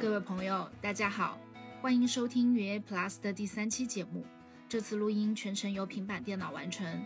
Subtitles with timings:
[0.00, 1.38] 各位朋友，大家好，
[1.82, 4.24] 欢迎收听原野 Plus 的第三期节目。
[4.66, 7.04] 这次录音全程由平板电脑完成。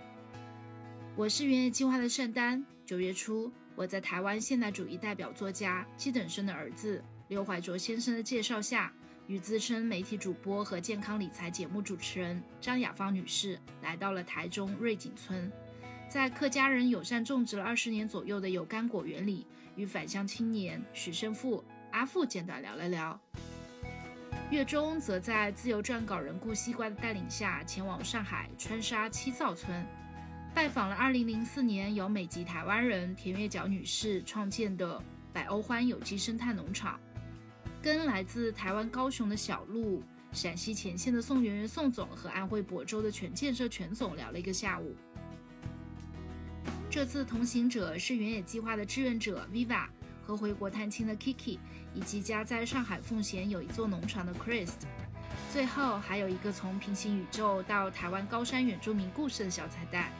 [1.16, 2.64] 我是原野计划的圣丹。
[2.86, 8.92] 九月初，我在台湾现代主义代表作家基等生的儿子刘怀卓先生的介绍下，
[9.26, 15.50] 与资深媒体主播和健康理财节目主持人张雅芳女士来到了台中瑞景村，
[16.08, 21.64] 在客家人友善种植了二十年左右的有甘果园里，与返乡青年许胜富。
[21.94, 23.18] 阿富简短聊了聊，
[24.50, 29.86] 月中则在自由撰稿人顾西瓜的带领下，前往上海川沙七灶村，
[30.52, 35.00] 拜访了2004年由美籍台湾人田月角女士创建的
[35.32, 36.98] 百欧欢有机生态农场，
[37.80, 44.96] 跟来自台湾高雄的小鹿、陕西前线的宋媛媛宋总和安徽亳州的全建设全总聊了一个下午。
[46.90, 49.86] 这次同行者是原野计划的志愿者 Viva
[50.26, 51.58] 和回国探亲的 Kiki。
[51.96, 54.70] 以及家在上海奉贤有一座农场的 Chris，
[55.52, 60.10] 最后还有一个从平行宇宙到台湾高山原住民故事的小彩蛋。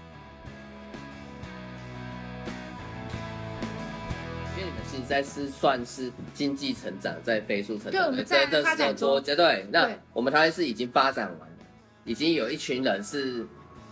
[4.57, 11.57] 因为你们现在是算是经济成长在飞速成长，对，我们在发展中，对，那我们台湾是已经发展完了，
[12.05, 13.45] 已经有一群人是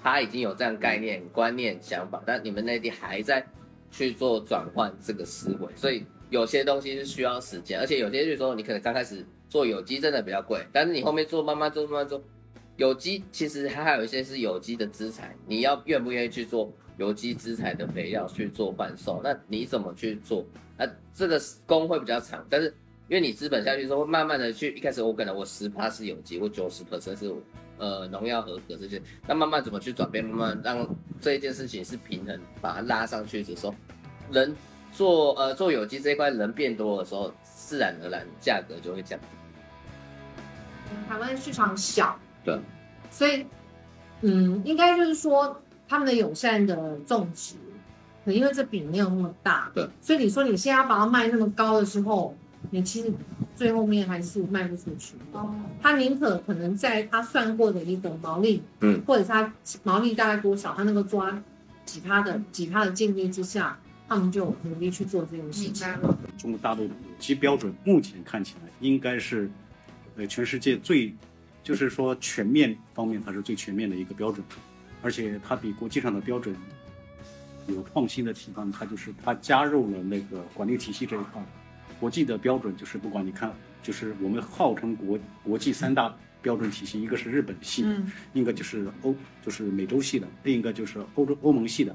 [0.04, 3.44] 他已经有这样概念、观念、想法，但你们内地还在
[3.92, 6.04] 去做转换这个思维，所以。
[6.32, 12.24] 有些东西是需要时间，而且有些就是说，你可能刚开始做有机真的比较贵，但是你后面做慢慢做慢慢做，
[12.78, 19.20] 有机其实它还有一些是有机的资产，你要愿不愿意去做有机资材的肥料去做贩售？
[19.22, 20.42] 那你怎么去做？
[20.78, 22.68] 那这个工会比较长，但是
[23.08, 27.30] 因为你资本下去之后，会慢慢的去，一开始我可能我十趴是有机，我九十 percent 是
[27.82, 30.88] 呃农药合格这些，那慢慢怎么去转变，慢慢让
[31.20, 33.74] 这一件事情是平衡，把它拉上去的时候，
[34.30, 34.54] 人。
[34.94, 39.24] 做呃做有机这一块人变多的时候，自然而然价格就会降低。
[41.08, 42.60] 台湾市场小，对，
[43.10, 43.46] 所以
[44.20, 47.54] 嗯，应该就是说他们的友善的种植，
[48.26, 52.36] 可因为这饼没有那么大，对，所以你说你现在把它卖那么高的时候，
[52.70, 53.10] 你其实
[53.62, 55.14] 最后面还是卖不出去。
[55.30, 59.52] 哦，他宁可可能在他算过的一个毛利，嗯，或者他
[59.84, 61.40] 毛利大概多少，他那个抓
[61.86, 63.78] 其他的其他的境地之下。
[64.08, 65.86] 他们就努力去做这件事情。
[66.36, 69.50] 中国大陆的有机标准目前看起来应该是，
[70.16, 71.14] 呃，全世界最，
[71.62, 74.44] 就是说全面方面它是最全面的一个标准，
[75.00, 76.54] 而且它比国际上的标准
[77.68, 81.42] 有创新的地方，它就是它加入了那个管理体系这一块。
[82.02, 86.12] 国际的标准就是不管你看，就是我们号称国国际三大。
[86.42, 87.84] 标准体系，一个是日本系，
[88.32, 89.14] 另一个就是欧，
[89.46, 91.94] 就是美洲系的，另一个就是欧洲欧盟系的。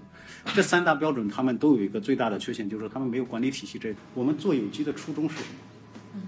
[0.56, 3.78] 这三大标准，他们都有一个最大的缺陷，就是他们没有管理体系。
[3.78, 5.44] 这我们做有机的初衷是什
[6.14, 6.22] 么？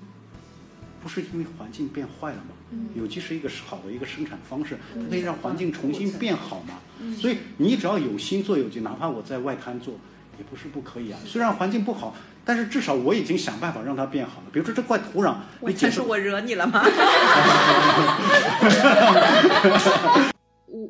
[1.02, 2.78] 不是因为环境变坏了吗？
[2.94, 6.74] 有机是一个好的一个生产方式，它可以让环境重新变好嘛。
[7.16, 9.98] 所以你只要有心做有机，哪怕我在外滩做。
[10.40, 14.48] 也不是不可以啊，虽然环境不好，但是至少我已经想办法让它变好了。
[14.54, 15.36] 比如说这块土壤，
[15.78, 16.82] 这是我惹你了吗？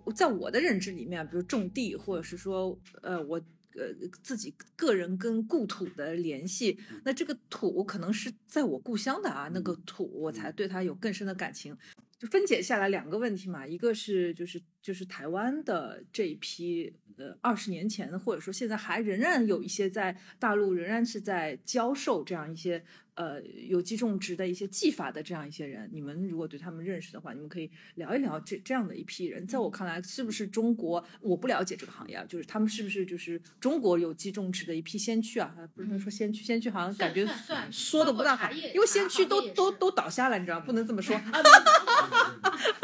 [0.06, 3.42] 我在我的认知里面，比如种地，或者是说，呃，我
[3.74, 3.82] 呃
[4.22, 11.76] 自己个人跟故土的联系，那这个土可能是在我故乡的啊，那个土我才对它有更深的感情。
[12.20, 16.94] 就分解下来两个问题嘛，一个是就是就是台湾的这一批。
[17.20, 22.84] 呃，二十年前，或者说现在还仍然有一些在大陆仍然是在教授这样一些。
[23.20, 29.46] 呃，有机种植的一些技法的这样一些人，你们如果对他们认识的话，你们可以聊一聊这这样的一批人。
[29.46, 31.04] 在我看来，是不是中国？
[31.20, 35.54] 我不了解这个行业啊，就是他们是不是就是中国有机种植的一批先驱啊？
[35.76, 37.28] 不能说先驱，先驱好像感觉
[37.70, 41.20] 说的不大好，因为先驱都都都倒下了，你知道不能这么说。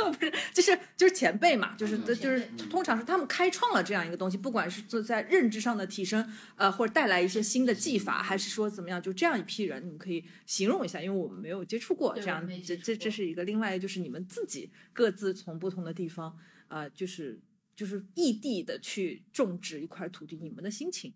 [0.05, 10.24] 不是，就是就是前辈嘛，就是就是通常是他们开创了这样一个东西，不管是做在认知上的提升，呃，或者带来一些新的技法，还是说怎么样，就这样一批人，你们可以。
[10.45, 16.37] 形容一下，因为我们没有接触过这样，这这这是一个另外就是你们自己各自从不同的地方
[16.67, 17.39] 啊，就是
[17.75, 21.13] 就是异地的去种植一块土地，你们的心情。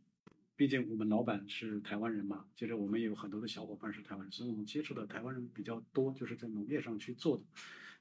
[0.55, 7.43] 毕竟我们老板是台湾人嘛，接着我们也有很多的小伙伴是台湾人，所以我们接触的台湾人比较多，就是在农业上去做的。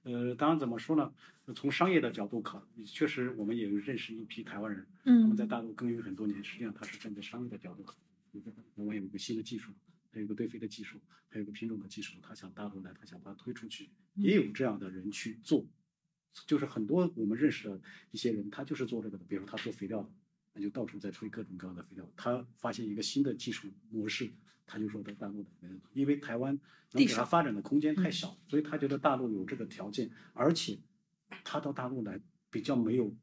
[0.03, 1.13] 呃，当然怎么说呢？
[1.55, 7.95] 从商业的角度考，确实我们也认识一批台湾人，嗯，他们在大陆耕耘很多年，实际上他是站在商业的角度考，
[8.77, 9.73] 台湾有一个新的技术。
[10.11, 15.67] 还有个堆肥的技术，还有个品种的技术，他想大陆来，他想把它推出去，也有这样的人去做，
[16.47, 20.11] 就是很多我们认识的一些人，他就是做这个的，比如他做肥料的，
[20.55, 22.11] 那就到处在推各种各样的肥料。
[22.17, 24.33] 他发现一个新的技术模式，
[24.67, 25.51] 他就说在大陆的，
[25.93, 26.59] 因为台湾
[26.93, 30.79] 能给他发展的空间太小，所以他觉得大陆有这个条件，而且
[31.45, 32.21] 他到大陆来
[32.51, 33.15] 比较没有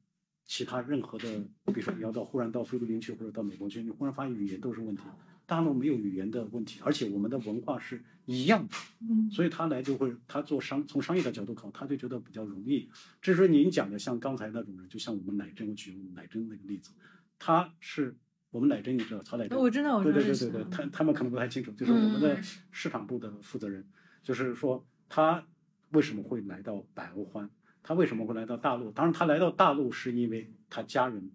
[0.45, 5.01] 其他任何的，比如说你要到忽然到菲律宾去或者到美国去，你忽然发现语言都是问题。
[5.45, 12.89] 大陆没有语言的问题，而且我们的文化是一样的，嗯，所以他来就会他做商从商业的角度考，他就觉得比较容易。
[13.21, 16.91] 至于说您讲的像刚才那种人，就像我们乃真，我举乃真那个例子，
[17.37, 18.15] 他是
[18.49, 19.55] 我们乃真，你知道曹乃真？
[19.57, 23.85] 我知道，对对对对对，他他们可能不太清楚，就是我们的市场部的负责人，
[24.23, 25.45] 就是说他
[25.91, 27.47] 为什么会来到百欧欢，
[27.83, 28.89] 他为什么会来到大陆？
[28.91, 31.29] 当然他来到大陆是因为他家人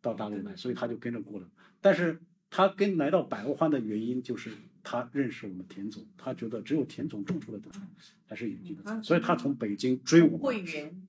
[0.00, 1.46] 到大陆来，所以他就跟着过来，
[1.82, 2.18] 但是。
[2.54, 4.50] 他跟来到百合欢的原因就是
[4.82, 7.80] 他认识我们田总，他觉得只有田总种出来的菜
[8.28, 10.62] 才是有机的，所以他从北京追我们，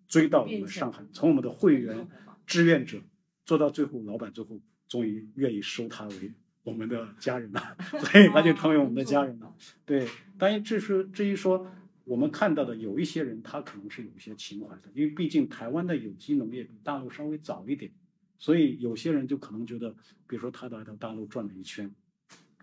[0.07, 2.07] 追到我们上海，从我们的会员、
[2.47, 2.97] 志愿者
[3.45, 4.57] 做到最后，老板最后
[4.87, 6.31] 终于愿意收他为
[6.63, 9.53] 我们的家人了， 所以他就成为我们的家人了。
[9.85, 10.07] 对，
[10.37, 11.69] 当然这是至于说
[12.05, 17.91] 我们看到的有一些人，他可能是有一些情怀的，因为毕竟台湾的有机农业比大陆稍微早一点。
[18.37, 19.91] 所以有些人就可能觉得，
[20.27, 21.89] 比如说他来到大陆转了一圈，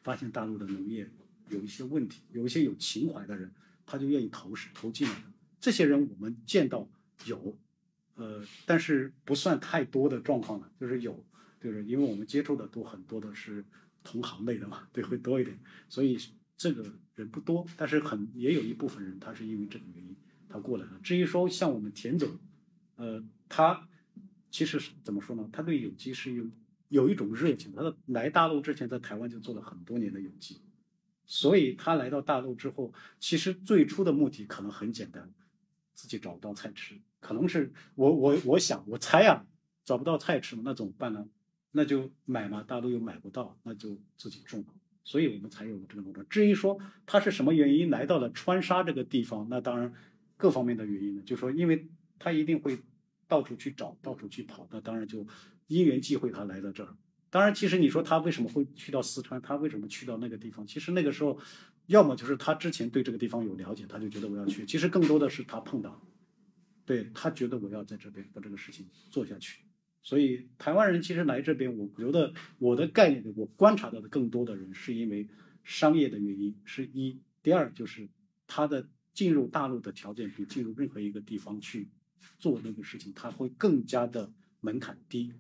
[0.03, 1.11] 发现大陆的农业
[1.49, 3.51] 有一些问题，有一些有情怀的人，
[3.87, 5.25] 他就愿意投石投进来的。
[5.59, 6.87] 这些人我们见到
[7.25, 7.59] 有，
[8.17, 11.25] 呃，但是不算太多的状况了，就是有，
[11.61, 13.65] 就是因为我们接触的都很多的是
[14.03, 15.59] 同行类的嘛，对，会多一点。
[15.89, 16.19] 所以
[16.59, 16.85] 这个
[17.15, 20.15] 人不多，但是很也有一部分人他是因为这个原因
[20.49, 21.01] 他过来了。
[21.03, 22.29] 至于说像我们田总，
[22.97, 23.87] 呃，他。
[24.51, 25.49] 其实是怎么说呢？
[25.53, 26.45] 他对有机是有
[26.89, 27.73] 有一种热情。
[27.73, 30.61] 他的来大陆之前，在台湾就做了很多年的有机，
[31.25, 35.33] 所以他来到大陆之后，其实最初的目的可能很简单，
[35.95, 39.47] 自己找不到菜吃，可能是我我我想我猜啊，
[39.85, 41.27] 找不到菜吃那怎么办呢？
[41.71, 44.65] 那就买嘛，大陆又买不到，那就自己种。
[45.05, 46.29] 所以我们才有了这个农场。
[46.29, 46.77] 至于说
[47.07, 49.93] 他是什么原因来到了川沙这个地方，那当然
[50.37, 51.89] 各方面的原因呢，就说因为
[52.19, 52.77] 他一定会。
[53.31, 55.25] 到处去找，到处去跑，那当然就
[55.69, 56.97] 因缘际会，他来到这儿。
[57.31, 60.67] 当然，其实你说他为什么会去到四川，他为什么去到那个地方？
[60.67, 61.39] 其实那个时候，
[61.87, 64.67] 要么就是他之前对这个地方有了解，他就觉得我要去。
[64.67, 66.05] 其实更多的是他碰到，
[66.85, 69.63] 对他觉得我要在这边把这个事情做下去。
[70.03, 75.29] 所以台湾人其实来这边，我觉得我的概念，我观察到的更多的人是因为
[75.63, 78.09] 商业的原因，是一；第二就是
[78.49, 81.89] 他的进入大陆的条件比进入任何一个地方去。
[82.39, 85.33] 做那个事情，他会更加的门槛低，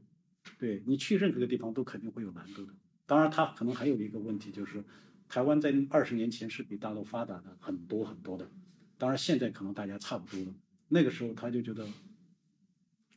[0.59, 2.73] 对你去任何一个地方都肯定会有难度的。
[3.06, 4.85] 当然，他可能还有一个问题，就是
[5.29, 8.50] 台湾在二十年前是比大陆发达的很多很多的。
[8.99, 10.55] 当然，现在可能大家差不多了。
[10.88, 11.87] 那个时候他就觉得，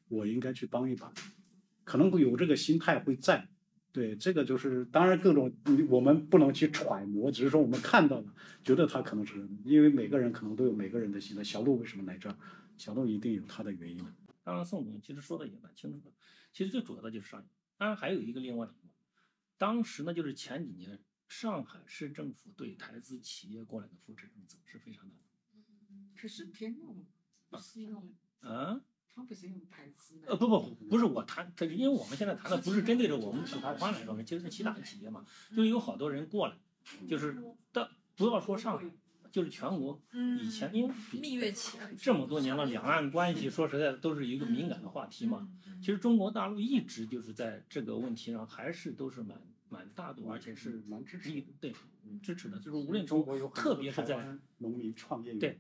[0.07, 1.13] 我应该去帮一把，
[1.83, 3.47] 可能会有这个心态会在。
[3.91, 5.53] 对，这个就是当然各种
[5.87, 8.33] 我们不能去揣摩，只是说我们看到了，
[8.63, 11.43] 觉得他可能是因为每个人可能都有每个人的心态。
[11.43, 12.35] 小鹿为什么来这儿？
[12.77, 14.05] 小鹿一定有他的原因。
[14.43, 16.11] 当然宋总其实说的也蛮清楚的，
[16.51, 17.47] 其实最主要的就是商业。
[17.77, 18.73] 当然还有一个另外的，
[19.57, 26.21] 当时呢就是前几年上海市政府对台资企业过来的扶持政策是非常大的。
[26.21, 27.05] 可是偏用
[27.49, 28.81] 不是用 啊？
[29.15, 35.25] 他不是用台资呃不不不是我谈，他是因为我们现在谈的不是针对着我们其他方来说，其实是其他的企业嘛，
[35.55, 36.57] 就有好多人过来，
[37.07, 37.41] 就是
[37.71, 38.85] 的不要说上海。
[39.33, 39.99] 就是全国
[40.39, 45.49] 以前，因为蜜月期这么多年了，两岸关系说实在的都是一个敏感的话题嘛。
[45.81, 51.73] 其实中国大陆一直就是在这个问题上还是都是蛮蛮大度，而且是蛮支持，对
[52.21, 52.59] 支持的。
[52.59, 55.59] 就是无论从特别是在农民创业对，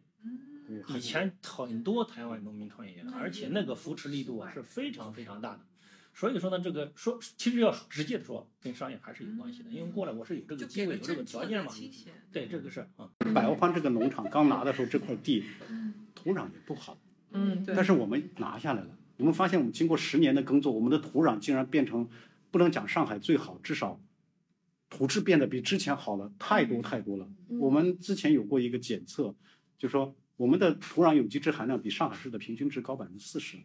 [0.89, 5.65] 以前很多台湾农民创业，而且那个扶持力度啊是非常非常大的。
[6.13, 9.69] 所以说呢，这个说其实要直接的说，跟商业还是有关系的。
[9.71, 11.71] 因为过来我是有这个机会，有这个条件嘛。
[12.31, 13.09] 对，这个是啊。
[13.33, 15.43] 百欧欢这个农场刚拿的时候，这块地
[16.13, 16.97] 土壤也不好。
[17.31, 22.07] 嗯，但是我们拿下来了，我们发现我们经过十年的耕作，我们的土壤竟然变成
[22.51, 23.99] 不能讲上海最好，至少
[24.91, 27.27] 土质变得比之前好了太多太多了。
[27.59, 29.35] 我们之前有过一个检测，
[29.79, 33.57] 就说我们的土壤有机质含量比上海市的平均值高百分之四十。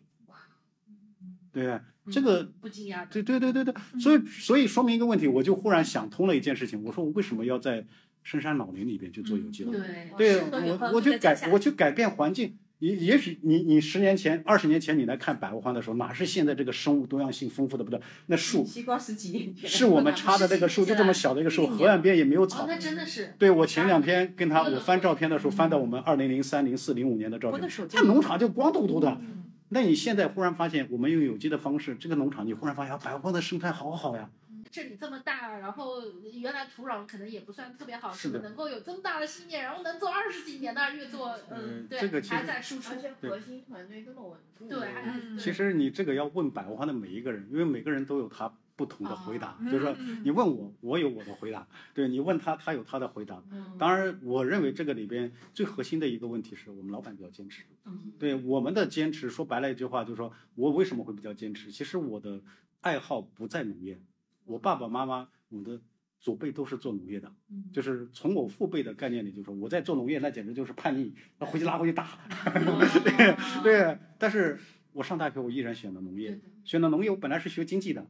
[1.52, 1.78] 对，
[2.10, 3.06] 这个不惊讶。
[3.08, 6.82] 对对对对对，所以所以说明一个问题，我就忽然想通了一件事情。
[6.84, 7.84] 我说我为什么要在
[8.22, 9.72] 深山老林里边去做有机了？
[10.16, 12.56] 对，我我去改，我去改变环境。
[12.80, 18.00] 也也许你你十年前、二十年前你来看百合花的时候，哪是现在这个生物多样性丰富的不得？
[18.26, 22.66] 那树西瓜十几年前是我们 插的那个树，就这么小的一个树，河岸边也没有草。
[22.68, 23.34] 那真的是。
[23.36, 29.20] 对我前两天跟他我翻照片的时候，翻到我们二零零三、零四、零五年的照片，那农场就光秃秃的。
[29.70, 34.30] 那你现在忽然发现，我们用有机的方式，这个农场你忽然发现，啊百花的生态好好呀。
[34.70, 36.02] 这里这么大，然后
[36.34, 53.42] 原来土壤可能也不算特别好，是的能够有这么大的信念，然后能做二十几年的，越做嗯对，这个其实还在输出而，且核心团队这么稳固，对，对嗯其实你这个要问百花的每一个人，因为每个人都有他不同的回答，哦就是说你问我，我有我的回答，对你问他，他有他的回答。
[53.50, 57.64] 嗯当然，我认为这个里边最核心的一个问题是我们老板比较坚持。
[57.86, 61.72] 嗯对我们的坚持，说白了一句话，就是说我为什么会比较坚持？
[61.72, 62.40] 其实我的
[62.80, 64.00] 爱好不在农业，
[64.44, 65.80] 我爸爸妈妈，我的
[66.20, 67.32] 祖辈都是做农业的，
[67.72, 72.16] 就是从我父辈的概念里，就说我在做农业，那简直就是叛逆，那回去拉回去打。
[73.02, 74.58] 对对，但是
[74.92, 78.04] 我上大学我依然选了农业，选了农业，我本来是学经济的，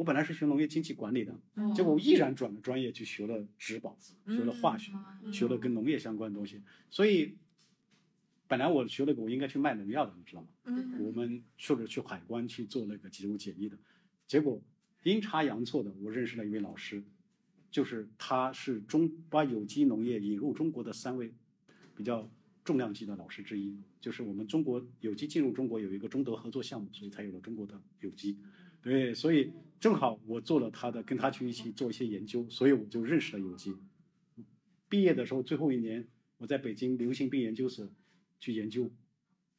[0.00, 1.38] 我本来是学农业经济管理的，
[1.74, 3.94] 结果我毅然转了专业去学了植保，
[4.26, 4.90] 学了化学，
[5.30, 7.36] 学了跟农业相关的东西，所以
[8.48, 10.48] 本来我学了个我应该去卖农药的，你知道吗？
[10.64, 13.76] 嗯我们或者去海关去做那个植物检疫的，
[14.26, 14.62] 结果
[15.02, 17.04] 阴差阳错的，我认识了一位老师，
[17.70, 21.34] 就是他是中把有机农业引入中国的三位
[21.94, 22.26] 比较
[22.64, 28.38] 重量级的老师之一，就是我们中国有机进入中国有一个中德合作项目，所以才有了中国的有机。
[28.82, 33.74] 对，所以正好我做了他的，跟他去一起做一些研究，所以我就认识了有机。
[34.88, 36.06] 毕业的时候最后一年，
[36.38, 37.88] 我在北京流行病研究所
[38.38, 38.90] 去研究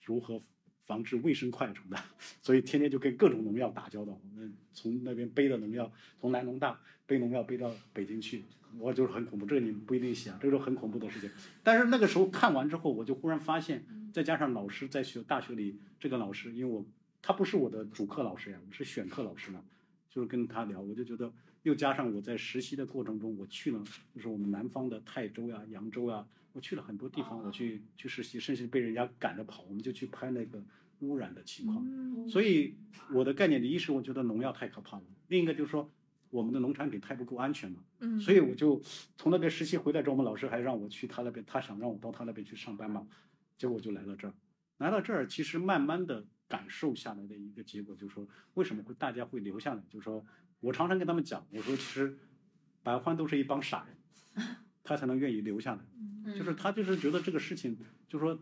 [0.03, 0.41] 如何
[0.85, 1.97] 防治卫生快虫的，
[2.41, 4.19] 所以天天就跟各种农药打交道。
[4.23, 8.43] 我们从那边背的农药，从南农大背农药背到北京去，
[8.77, 9.45] 我就是很恐怖。
[9.45, 11.29] 这个你们不一定想，这个是很恐怖的事情。
[11.63, 16.85] 但是那个时候看完之后，我就忽然发现，再加上老师在学大学里，这个老师，因为我
[17.21, 19.63] 他不是我的主课老师呀，我是选课老师嘛，
[20.09, 21.31] 就是跟他聊，我就觉得
[21.63, 30.63] 又加上我在实习的过程中，我去了就是我们南方的泰州呀、扬州呀，我去了很多地方，我去去实习，甚至被人家赶着跑，我们就去拍那个
[30.99, 31.85] 污染的情况。
[31.87, 32.75] 嗯所以
[33.13, 35.89] 我的概念里，一是我觉得农药太可怕了，另一个就是说
[36.29, 37.79] 我们的农产品太不够安全了。
[37.99, 38.81] 嗯所以我就
[39.15, 43.07] 从那边实习回来之后，我们老师还让我去他那边，他想让我到他那边去上班嘛，
[43.57, 44.33] 结果我就来了这儿。
[44.77, 49.81] 来到这儿，其实慢慢的感受下来的一个结果，就是说为什么会大家会留下来？
[49.89, 50.25] 就是说
[50.59, 52.17] 我常常跟他们讲，我说其实
[52.83, 53.95] 白欢都是一帮傻人，
[54.83, 56.33] 他才能愿意留下来。
[56.37, 57.77] 就是他就是觉得这个事情，
[58.09, 58.37] 就是说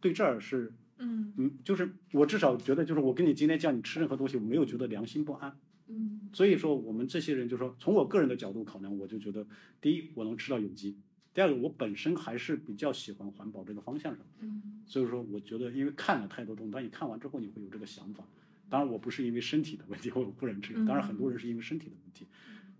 [0.00, 5.58] 对这儿是嗯嗯，就是我至少觉得，就是我跟你今天叫你吃任何东西，我没有觉得良心不安。
[5.88, 9.46] 嗯所以说，我们这些人就说，从我个人的角度考量，我就觉得，
[9.80, 10.96] 第一，我能吃到有机；
[11.36, 14.24] 第二个，我本身还是比较喜欢环保这个方向上。
[14.40, 18.26] 嗯所以说，我觉得，因为看了太多东西，当你看完之后，你会有这个想法。
[18.70, 20.72] 当然，我不是因为身体的问题，我不能吃。
[20.86, 22.26] 当然，很多人是因为身体的问题。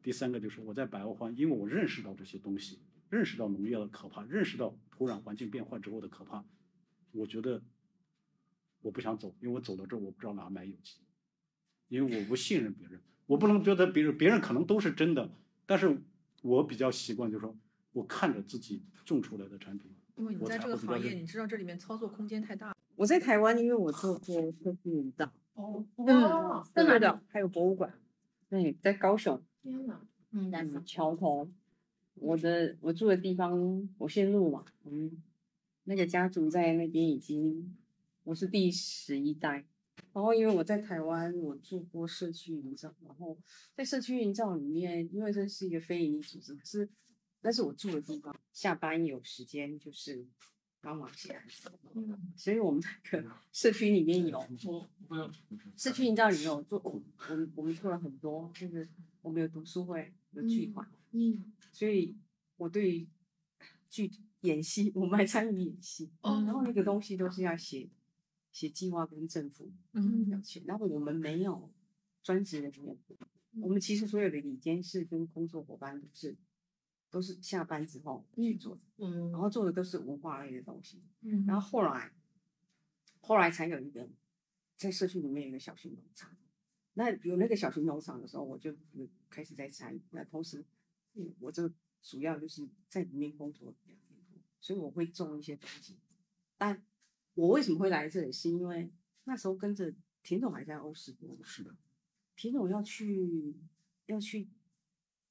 [0.03, 2.79] 第三个就是我在百欧环，因为我认识到这些东西，
[3.11, 6.43] 认识到农业的可怕，认识到土壤环境变化之后的可怕，
[7.13, 7.61] 我觉得
[8.81, 10.95] 我不想走，因为我走到这儿，我不知道哪买有机，
[11.89, 15.31] 因为我不信任别人，我不能觉得别人别人可能都是真的，
[15.67, 16.01] 但是
[16.41, 17.55] 我比较习惯就是说
[17.97, 22.77] 我看着自己种出来的产品，因为你在这个行业，你知道这里面操作空间太大。
[22.95, 26.85] 我在台湾，因为我做过科技营造，哦，嗯，在？
[26.85, 27.99] 对的，还有博物馆。
[28.51, 30.07] 对，在高雄，天哪！
[30.33, 31.51] 嗯嗯，桥头，
[32.17, 35.23] 我的我住的地方，我姓陆嘛，嗯，
[35.85, 37.75] 那个家族在那边已经，
[38.25, 39.65] 我是第十一代。
[40.13, 43.39] 然后因为我在台湾，我做过社区营造，然后
[43.75, 46.87] 在社区营造里面，因为这是一个非营利组织，可是
[47.47, 50.27] 那是我住的地方，下班有时间就是
[50.81, 51.41] 帮忙写
[51.95, 52.33] 嗯。
[52.37, 54.45] 所以我们那个社区里面有
[55.77, 57.01] 社区营造里面有做，我
[57.37, 58.89] 们我们做了很多，就是
[59.23, 61.53] 我们有读书会，有剧团，嗯。
[61.71, 62.17] 所以
[62.57, 63.07] 我对于
[63.89, 64.11] 剧
[64.41, 66.83] 演戏，我们还参与演戏，哦然后那个。
[66.83, 67.89] 东西都是要写
[68.51, 70.43] 写计划跟政府嗯要。
[70.43, 71.71] 写，然后我们没有
[72.25, 72.97] 专职人员，
[73.61, 76.37] 我们其实所有的理监事跟工作伙伴都是
[77.17, 82.13] 都是下班之后去做的，嗯然后做的都是文化类的东西，嗯然后后来
[83.23, 84.07] 后来才有一个
[84.77, 86.37] 在社区里面有一个小型农场。
[86.93, 88.77] 那有那个小型农场的时候，我就
[89.31, 90.03] 开始在参与。
[90.11, 90.63] 那同时，
[91.15, 95.97] 嗯我这主要就是在里面工作两年多，所以我会种一些东西。
[96.59, 96.85] 但
[97.33, 98.93] 我为什么会来这里，是因为
[99.25, 101.75] 那时候跟着田总还在欧斯多嘛，是的，
[102.37, 103.57] 田总要去
[104.05, 104.51] 要去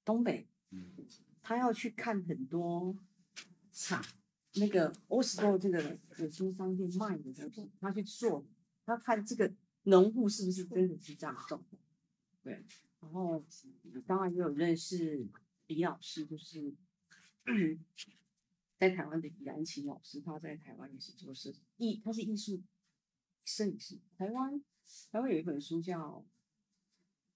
[0.03, 0.91] 东北，嗯
[1.47, 2.97] 他要去看很多
[3.71, 4.03] 厂，
[4.55, 8.43] 那个欧斯多这个有些商店卖的东西，他去做，
[8.83, 11.63] 他看这个农户是不是真的是这样种，
[12.41, 12.65] 对，
[12.99, 13.45] 然后
[14.07, 15.27] 当然也有认识
[15.67, 16.73] 李老师，就是
[18.79, 22.63] 在台湾的李安琪老师，他在台湾也是做是艺，他是艺术
[23.43, 23.99] 摄影师。
[24.17, 24.59] 台湾
[25.11, 26.25] 台湾有一本书叫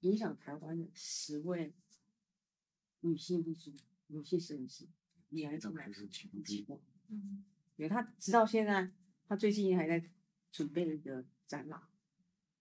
[0.08, 1.76] 《影响台湾的十位
[3.02, 3.72] 女性艺术
[4.10, 4.86] 女性摄影师》，
[5.30, 6.44] 你还记得？
[6.44, 6.80] 记得。
[7.08, 7.44] 嗯，
[7.78, 8.92] 因为他直到现在，
[9.28, 10.04] 他最近还在
[10.52, 11.82] 准备一个展览，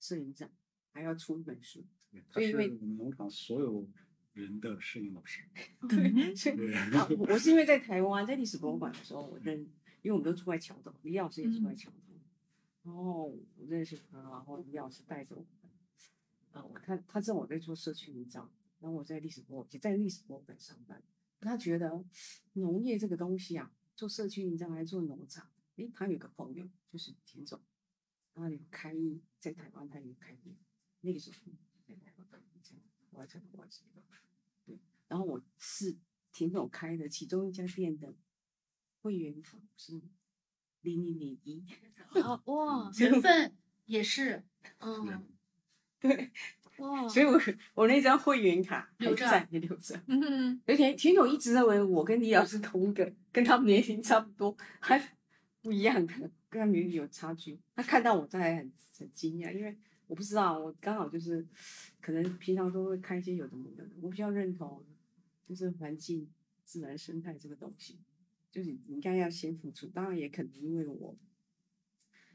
[0.01, 0.51] 摄影展，
[0.93, 1.85] 还要出一本书。
[2.31, 3.87] 他是我们农场所有
[4.33, 5.43] 人的摄影老师。
[5.89, 9.61] 对，所以我是因为在台湾在历史博物馆的时候，我认，
[10.03, 12.15] 因为我们都住在桥头，李老师也住在桥头，
[12.85, 15.47] 然后我认识他，然后李老师带着我，
[16.53, 18.51] 啊，我他他知道我在做社区营造，
[18.81, 21.03] 然后我在历史博也在历史博物馆上班，
[21.41, 22.05] 他觉得
[22.55, 27.61] 农业这个东西啊，做社区营造还做农场，诶，他有个朋友就是田总，
[28.35, 28.95] 然后有开
[29.41, 30.57] 在台湾，他有开店，
[31.01, 31.53] 那个时候。
[33.11, 34.01] 我在国外这个，
[34.65, 34.79] 对，
[35.09, 35.97] 然后我是
[36.31, 38.15] 田总开的其中一家店的
[39.01, 39.43] 会员
[39.77, 40.01] 是
[40.83, 41.65] 零零零一，
[42.23, 44.45] 啊哇， 缘分也是，
[44.79, 45.27] 嗯，
[45.99, 46.31] 对，
[46.79, 47.41] 哇，所以我
[47.75, 54.99] 我那张会员卡留着也留着，嗯，而且田总一直认为我跟李老师同一个，跟他们年龄差不多，还
[55.63, 56.15] 不一样的，
[56.49, 57.59] 跟他们有差距。
[57.77, 59.77] 他看到我在很很惊讶，因为。
[60.09, 61.47] 我不知道，我刚好就是，
[62.01, 63.87] 可能平常都会看一些有的没的。
[64.01, 64.83] 我比较认同，
[65.47, 66.27] 就是环境、
[66.65, 67.99] 自然生态这个东西，
[68.51, 69.87] 就是应该要先付出。
[69.89, 71.15] 当然也可能因为我，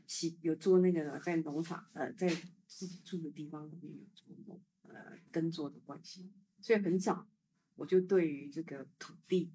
[0.07, 2.27] 喜有做那个在农场，呃，在
[2.67, 6.31] 自己住的地方里面有做农，呃，耕作的关系，
[6.61, 7.27] 所以很早
[7.75, 9.51] 我就对于这个土地，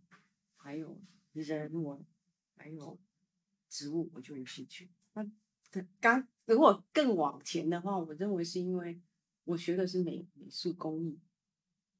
[0.57, 1.01] 还有
[1.33, 2.05] 人文，
[2.57, 2.99] 还有
[3.69, 4.91] 植物，我就有兴趣。
[5.15, 5.31] 那。
[6.01, 8.99] 刚如果更往前的话，我认为是因为
[9.45, 11.21] 我学的是美美术工艺，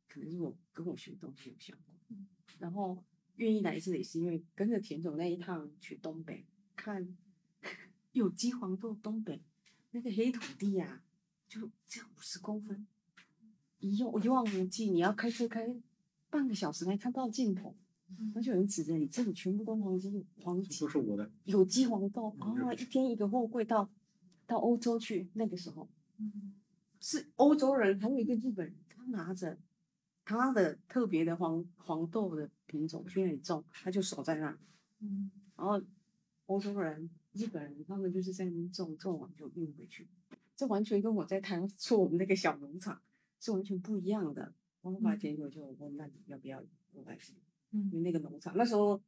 [0.09, 2.27] 可能是我跟我学的东西有相关。
[2.59, 3.05] 然后
[3.37, 7.15] 愿意来这里是因为跟着田总那一趟去东北看
[8.19, 9.41] 有机黄豆，东北
[9.93, 11.03] 那个黑土地呀，
[11.49, 12.87] 就这样五十公分，
[13.79, 15.75] 一望一望无际，你要开车开
[16.29, 17.75] 半个小时才看不到尽头。
[18.35, 22.73] 而且有人指着你，这里全部都黄金，黄金都是我的有机黄豆啊！
[22.73, 23.87] 一天一个货柜到
[24.47, 25.87] 到欧洲去，那个时候，
[27.01, 29.59] 是欧洲人，还有一个日本人，他拿着
[30.25, 34.59] 他的特别的黄黄豆的品种去那里种，他就守在那，
[35.01, 35.79] 嗯，然后
[36.47, 40.07] 欧洲人、日本人他们就是在那边种，种完就运回去，
[40.57, 43.01] 这完全跟我在台湾 做我们那个小农场
[43.41, 44.53] 是完全不一样的。
[44.83, 46.63] 我后来结果就问那你要不要
[46.93, 47.19] 过来？
[47.73, 48.99] 嗯，那个农场那时候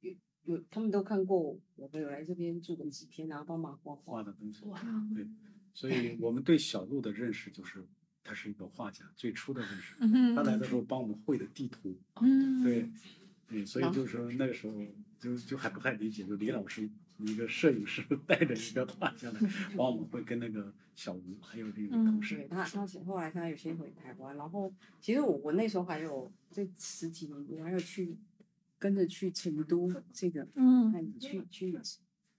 [0.00, 1.38] 有有他们都看过
[1.76, 4.64] 我，们有来这边住过几天，然后帮忙画画的东西。
[4.64, 4.80] 哇，
[5.14, 5.28] 对，
[5.74, 7.84] 所以我们对小鹿的认识就是
[8.24, 9.94] 他是一个画家，最初的认识。
[10.34, 11.94] 他来的时候帮我们绘的地图。
[12.22, 12.90] 嗯，对，
[13.46, 14.74] 对，所以就是说那个时候
[15.18, 19.40] 就就还不太理解，就李老师一个摄影师 带着一个画家来
[19.76, 22.46] 帮我们会跟那个小吴还有那个同事。
[22.50, 26.32] 他他后来他有些回台湾，然后其实我我那时候还有。
[26.50, 28.16] 这十几年，我还有去
[28.78, 31.78] 跟着去成都这个，嗯，去去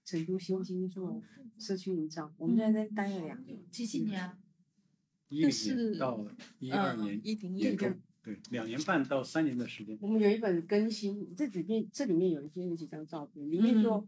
[0.04, 1.22] 成都新津做
[1.56, 2.34] 社区营造。
[2.36, 4.32] 我们在那待了两年，几几年？
[5.28, 6.26] 一零年到
[6.58, 7.76] 一二年，一零年
[8.20, 9.96] 对，两年半到三年的时间。
[10.00, 14.04] 我们有一本更新，这里面这里面有一些有几张照片，里面说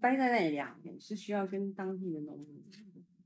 [0.00, 2.64] 待在那里两年是需要跟当地的农民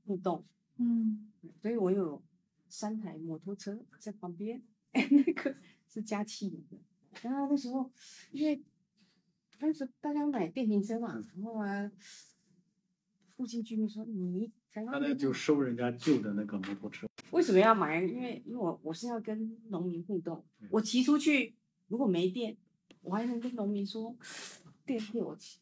[0.05, 0.45] 互动，
[0.77, 1.31] 嗯，
[1.61, 2.23] 所以我有
[2.67, 5.55] 三台摩托车在旁边，哎，那个。
[5.93, 6.77] 是加汽油的，
[7.21, 7.91] 然后那时候
[8.31, 8.59] 因为
[9.59, 11.91] 当时大家买电瓶车嘛，然后啊，
[13.35, 17.07] 附近居民说你，他那就收人家旧的那个摩托车。
[17.29, 18.01] 为什么要买？
[18.01, 21.55] 因为因为我我是要跟农民互动，我骑出去
[21.89, 22.57] 如果没电，
[23.03, 24.17] 我还能跟农民说
[24.87, 25.59] 电给我骑。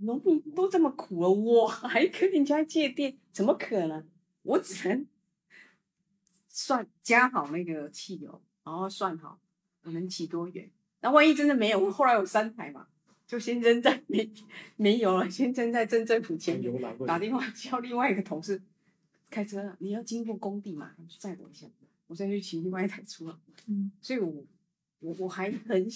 [0.00, 4.06] 农民都这么苦了，我还跟人家借电，怎么可能？
[4.42, 5.06] 我只能
[6.48, 9.40] 算加好那个汽油，然后算好。
[9.82, 10.70] 我能骑多远？
[11.00, 12.86] 那万一真的没有，我后来有三台嘛，
[13.26, 14.32] 就先扔在没
[14.76, 18.62] 没油了，先扔在镇政府前面，打电话叫另外一个同事
[19.28, 19.76] 开车。
[19.80, 21.66] 你要经过工地嘛，载我一下，
[22.06, 23.38] 我再去骑另外一台车。
[23.66, 24.46] 嗯，所以我
[25.00, 25.86] 我我还很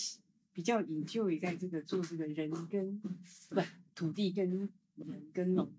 [0.58, 3.62] 比较引咎于在这个做这个人跟不
[3.94, 4.50] 土地跟
[4.96, 5.70] 人跟农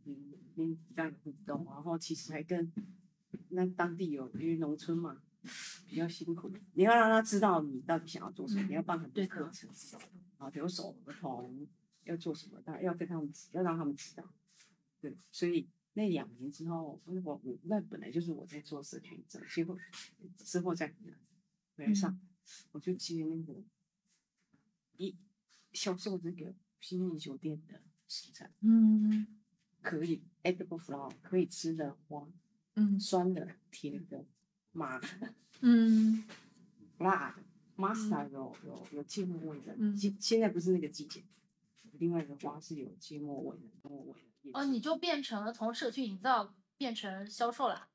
[0.56, 2.72] 民比较有互动，然后其实还跟
[3.50, 5.22] 那当地有因为农村嘛。
[5.88, 9.70] 比较辛苦，你要让他知道你到底想要做什么，你要办很多课程，
[10.38, 11.65] 啊，比如手合同
[12.04, 14.24] 要做什么，但要跟他们要让他们知道，
[15.02, 19.78] 对，所以那两年之后，我我那本来就是我在做社群者，结果
[20.38, 20.94] 之后再
[21.76, 22.20] 回来上，
[22.74, 23.54] 我就接那个
[25.00, 25.16] 一
[25.72, 29.26] 销售这个新义酒店的食材，嗯，
[29.82, 32.28] 可以 edible flower 可以吃的花，
[32.76, 33.00] 嗯。
[33.00, 34.26] 酸的、甜的、
[34.74, 35.08] 麻的、
[35.62, 36.24] 嗯
[36.98, 37.44] 辣的。
[37.78, 39.96] m a s t a 有有有芥末味的，嗯。
[39.96, 41.24] 现现在不是那个季节，
[41.94, 47.88] 另外一个花是有芥末味的，芥末味的哦，你就变成了从社区营造变成销售了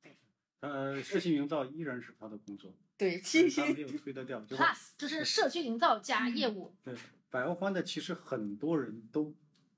[0.61, 3.81] 呃，社区营造依然是他的工作，对，其实没。
[3.81, 4.39] 有推得掉。
[4.47, 6.73] 就是 Plus，就是社区营造加业务。
[6.83, 6.95] 对，
[7.29, 9.33] 百货欢的其实很多人都，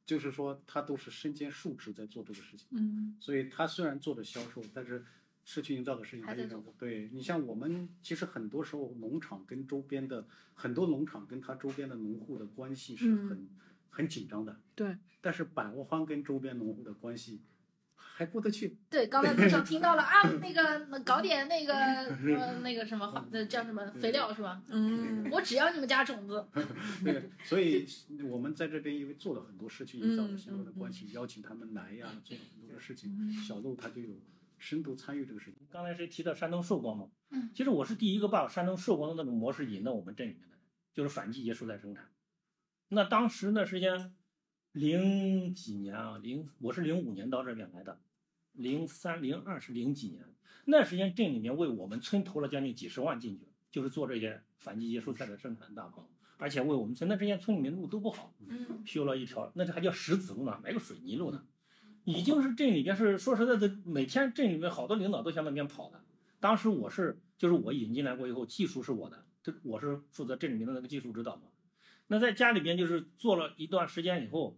[0.06, 5.03] 就是说他都是身兼数职在做这个事情，嗯所以他虽然做的销售，但是
[5.43, 6.63] 社区营造的事情还在做。
[6.77, 13.49] 对你像我们，其实很多时候农场跟周边的很多农场跟他周边的农户的关系是嗯很、
[13.89, 17.41] 很紧张的，对，但是百货欢跟周边农户的关系
[18.17, 18.75] 还过得去。
[18.89, 24.60] 对，刚才路上听到了啊，那个搞点那个呃那个什么呃叫什么肥料是吧？
[24.69, 26.43] 嗯 我只要你们家种子。
[27.06, 27.86] 对，所以
[28.23, 33.32] 我们在这边因为做了很多事情营造的嗯相关的嗯关系，邀请他们来呀，做很多的事情。
[33.45, 34.10] 小鹿他就有
[34.58, 35.67] 深度参与这个事情。
[35.69, 37.08] 刚才谁提到山东寿光嘛？
[37.30, 40.58] 嗯其实我是第一个把山东寿光的那种模式引到我们镇里面的，
[40.91, 42.10] 就是反季节蔬菜生产。
[42.89, 44.15] 那当时那时间，
[44.71, 47.99] 零几年啊，零我是零五年到这边来的，
[48.58, 50.26] 零三零二是零几年，
[50.65, 56.04] 那时间镇里面为我们村投了将近几十万进去，就是做这些反季节蔬菜的生产大棚，
[56.38, 61.46] 而且为我们村那之前村里面路都不好，嗯修了一条，那这还叫石子路呢，没个水泥路呢，
[62.04, 66.04] 已经是镇里边是说实在的，每天镇里面好多领导都向那边跑的。
[66.39, 71.43] 当时我是就是我引进来过以后，技术是我的，这我是负责镇里面的那个技术指导嘛。
[72.08, 74.58] 那在家里边就是做了一段时间以后，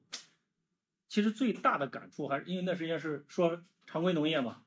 [1.07, 4.61] 其实最大的感触还是因为那时间是说常规农业嘛，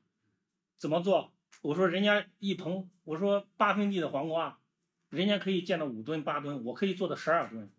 [0.77, 1.33] 怎么做？
[1.61, 4.59] 我说人家一棚，我说八分地的黄瓜，
[5.07, 7.71] 人家可以建到五吨八吨，我可以做到十二吨。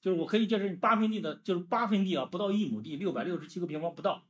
[0.00, 4.26] 就是我可以就是八分地的，就是八分地啊，不到一亩地，六百六十七个平方不到。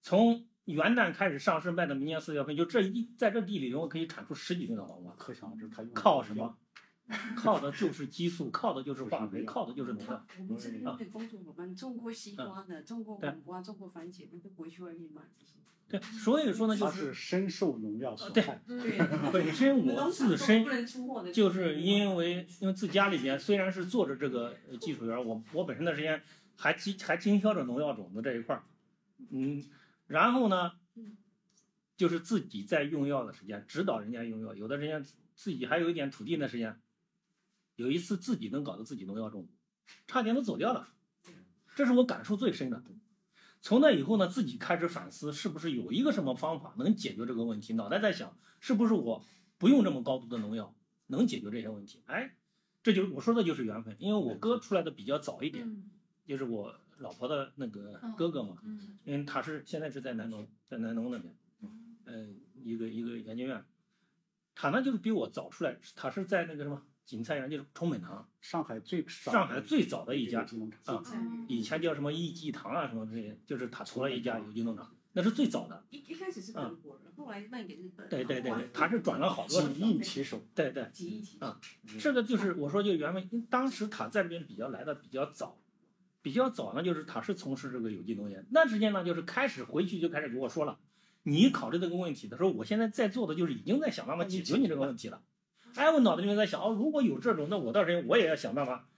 [0.00, 5.14] 从元旦开始上市卖到明年四月份，就这一在这地里头，我可以产出十几吨的黄瓜。
[5.16, 6.56] 可想而知，它用靠什么？
[7.34, 10.26] 靠的就是激素，靠的就是化肥，靠的就是农药。
[10.38, 11.28] 我们这边的工
[11.98, 15.54] 作西瓜的，种过对苦瓜，种过番茄，那都不会去外面买这些。
[15.88, 18.62] 对，所以说呢，就是深受农药所对害。
[18.64, 18.98] 对，
[19.32, 20.64] 本身我自身
[21.32, 26.22] 就是因为因为自家里边虽然是做着这个呃技术员，我我本身的时间
[26.54, 28.62] 还经还经销着农药种子这一块儿，
[29.30, 29.64] 嗯，
[30.06, 30.70] 然后呢，
[31.96, 36.78] 就是自己在用药的时间，指导人家用药，有的人家自己还有一点土地的时间，
[37.80, 39.48] 有一次自己能搞得自己农药种，
[40.06, 40.92] 差点都走掉了，
[41.74, 42.82] 这是我感触最深的。
[43.62, 47.72] 从那以后呢，自己开始反思，是不是有一个什么方法能解决这个问题？
[47.72, 49.24] 脑袋在想，是不是我
[49.56, 50.74] 不用这么高度的农药，
[51.06, 52.02] 能解决这些问题？
[52.04, 52.36] 哎，
[52.82, 55.90] 这就是我说的就是缘分，因为我哥出来的比较早一点，嗯
[56.26, 61.34] 就是我老婆的那个哥哥嘛，嗯因为他是现在是在南农，在南农那边，
[62.04, 62.26] 呃，
[62.62, 63.64] 一个一个研究院，
[64.54, 71.02] 他呢就是比我早出来，他是在那个什么锦菜园，就是冲本堂，上海最上海最早的一家有机农场啊，
[71.48, 75.82] 以前叫什么一季堂啊什么这些，就是他投了一家有机农场，那是最早的。
[75.90, 78.08] 一一开始是德国人，后来卖给日本。
[78.08, 80.40] 对对对对，他是转了好多几应其手。
[80.54, 81.60] 对对，几亿起啊，
[81.98, 85.60] 这个就是我说就原本，因为当时他在这边比较来的比较早，
[86.22, 88.44] 比较早呢，就是他是从事这个有机农业。
[88.50, 90.78] 那时间呢，就是开始回去就开始跟我说了，
[91.24, 95.20] 你考虑这个问题的时候，我现在在做的就是已经在想办法解决你这个问题了。
[95.74, 98.88] 哎，我脑子里面在想，哦，如果有这种，那我到时候我也要想办法。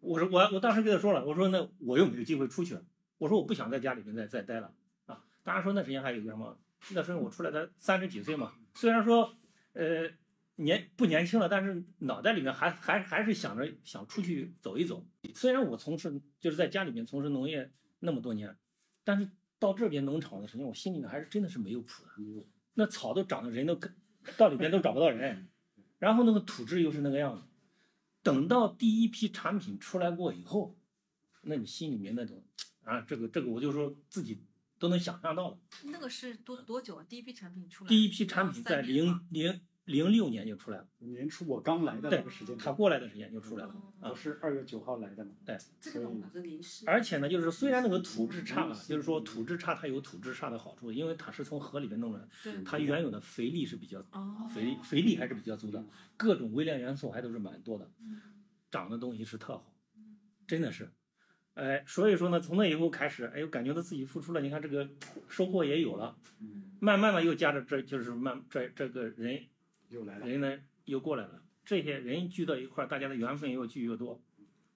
[0.00, 2.84] 我说我我当时跟他说了，我说那我又没有机会出去了，
[3.18, 4.74] 我说我不想在家里面再再待了
[5.06, 5.22] 啊。
[5.44, 6.58] 当然说那时间还有一个什么，
[6.90, 9.32] 那时候我出来才三十几岁嘛，虽然说
[9.74, 10.10] 呃
[10.56, 15.06] 年不年轻了，但是脑袋里面还还还是想着想出去走一走。
[15.34, 18.56] 虽然我从事就是在家里面从事农业那么多年，
[19.04, 19.30] 但是
[19.60, 22.46] 到这边农场的时间，我心里面还是真的是没有谱的。
[22.74, 23.78] 那草都长得人都
[24.36, 25.46] 到里边都找不到人，
[26.02, 27.44] 然后那个土质又是那个样子。
[28.24, 30.76] 等到第一批产品出来过以后，
[31.42, 32.42] 那你心里面那种
[32.82, 34.42] 啊，这个这个，我就说自己
[34.80, 35.58] 都能想象到了。
[35.84, 37.06] 那个是多多久啊？
[37.08, 37.88] 第一批产品出来？
[37.88, 43.74] 第一批产品在零零零六年就出来了，年初我刚来的那个时间，他过来的时间就出来了。
[44.00, 45.32] 我是二月九号来的嘛。
[45.44, 46.08] 对，这个。
[46.86, 52.28] 而且呢，就是虽然那个土质差啊，就是说土质差它有土质差的好处，因为它是从河里面弄来的，
[52.64, 55.84] 它原有的肥力是比较哦，肥肥力还是比较足的，
[56.16, 57.90] 各种微量元素还都是蛮多的，
[58.70, 59.74] 长的东西是特好，
[60.46, 60.88] 真的是，
[61.54, 64.88] 哎，所以说呢，从那以后开始，哎，我感觉到自己付出了，你看这个
[65.28, 66.16] 收获也有了，
[66.78, 69.44] 慢慢的又加着这就是慢这这个人
[69.92, 70.26] 又来了。
[70.26, 74.20] 人呢又过来了，这些人聚到一块儿，大家的缘分又聚越多，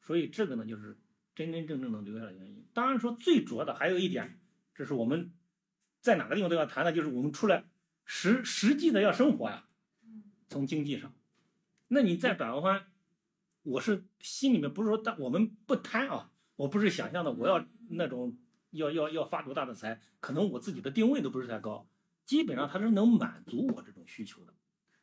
[0.02, 0.96] 所以这个呢就是
[1.34, 2.64] 真真正正能留下来的原因。
[2.72, 4.38] 当然说最主要的还有一点，
[4.74, 5.32] 这是我们
[6.00, 7.64] 在哪个地方都要谈的，就是我们出来
[8.04, 9.64] 实实际的要生活呀。
[10.48, 11.12] 从经济上，
[11.88, 12.86] 那你在百万欢，
[13.64, 18.38] 我是心里面不是说但我们不贪啊，我不是想象的我要那种
[18.70, 21.88] 要要要发多大的财，可能我自己的定位都不是太高，
[22.24, 24.54] 基本上它是能满足我这种需求的。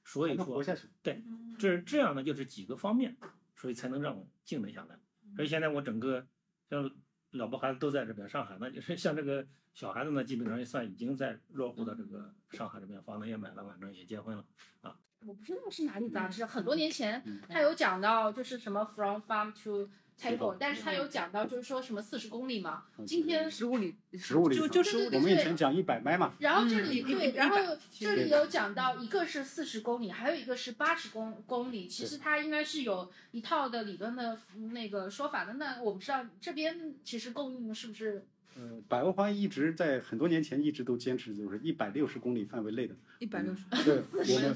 [0.04, 0.64] 所以说，
[1.02, 1.24] 对，
[1.58, 3.16] 这这样呢，就是几个方面，
[3.56, 4.98] 所以才能让我静得下来。
[5.36, 6.28] 所以现在我整个
[6.70, 6.90] 像
[7.32, 14.46] 老婆孩子都在这边，上海呢，就是像这个小孩子呢，基本上也算已经在落户到这个上海这边，房子也买了，反正也结婚了
[14.82, 15.00] 啊。
[15.26, 19.90] 我不知道是哪里杂志，很多年前他有讲到，就是什么 from farm to。
[20.20, 26.34] table，但是他有讲到，就是说什么四十公里嘛，今天十五里，十五里，就就是我们以前讲一百迈嘛。
[26.40, 27.58] 然后这里对，然后
[27.92, 34.40] 这里有讲到，一个是四十公里，还有一个是八十公公里，其实它应该是有一套的理论的
[34.72, 35.54] 那个说法的。
[35.54, 38.26] 那我不知道这边其实供应是不是？
[38.56, 42.96] 呃，百万花一直在很多年前一直都坚持就是一百六十公里范围内的。
[43.20, 43.64] 一百六十。
[43.84, 44.56] 对，我们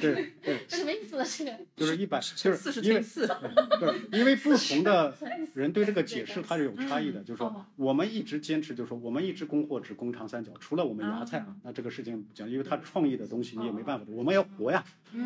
[0.00, 0.60] 对对。
[0.68, 1.16] 什么意思？
[1.16, 5.14] 这个就是一百，就是因为四，对，因为不同的
[5.54, 7.20] 人对这个解释它是有差异的。
[7.22, 14.82] 就是说，我们一直坚持，就是说，我们一直供货只供长三角，除了我们芽菜啊，那这个事情讲，因为他创意的东西你也没办法的，我们要活呀，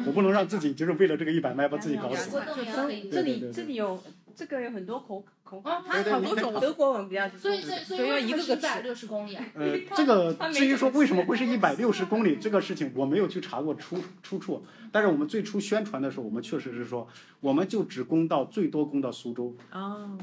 [0.06, 2.38] 我不能让自己就是为了这个一百迈把自己搞死。
[3.10, 4.02] 这里这里有。
[4.34, 9.36] 这个有很多口口啊，它好多种德国文比较多，所以所以所以一个个一百六十公里。
[9.54, 14.64] 呃，这个至于说为什么会是一百六十公里这个事情，我没有去查过出出处。
[14.92, 17.08] 但是我们最初宣传的时候，我们确实是说，
[17.40, 19.54] 我们就只供到最多供到苏州。
[19.72, 20.18] 哦，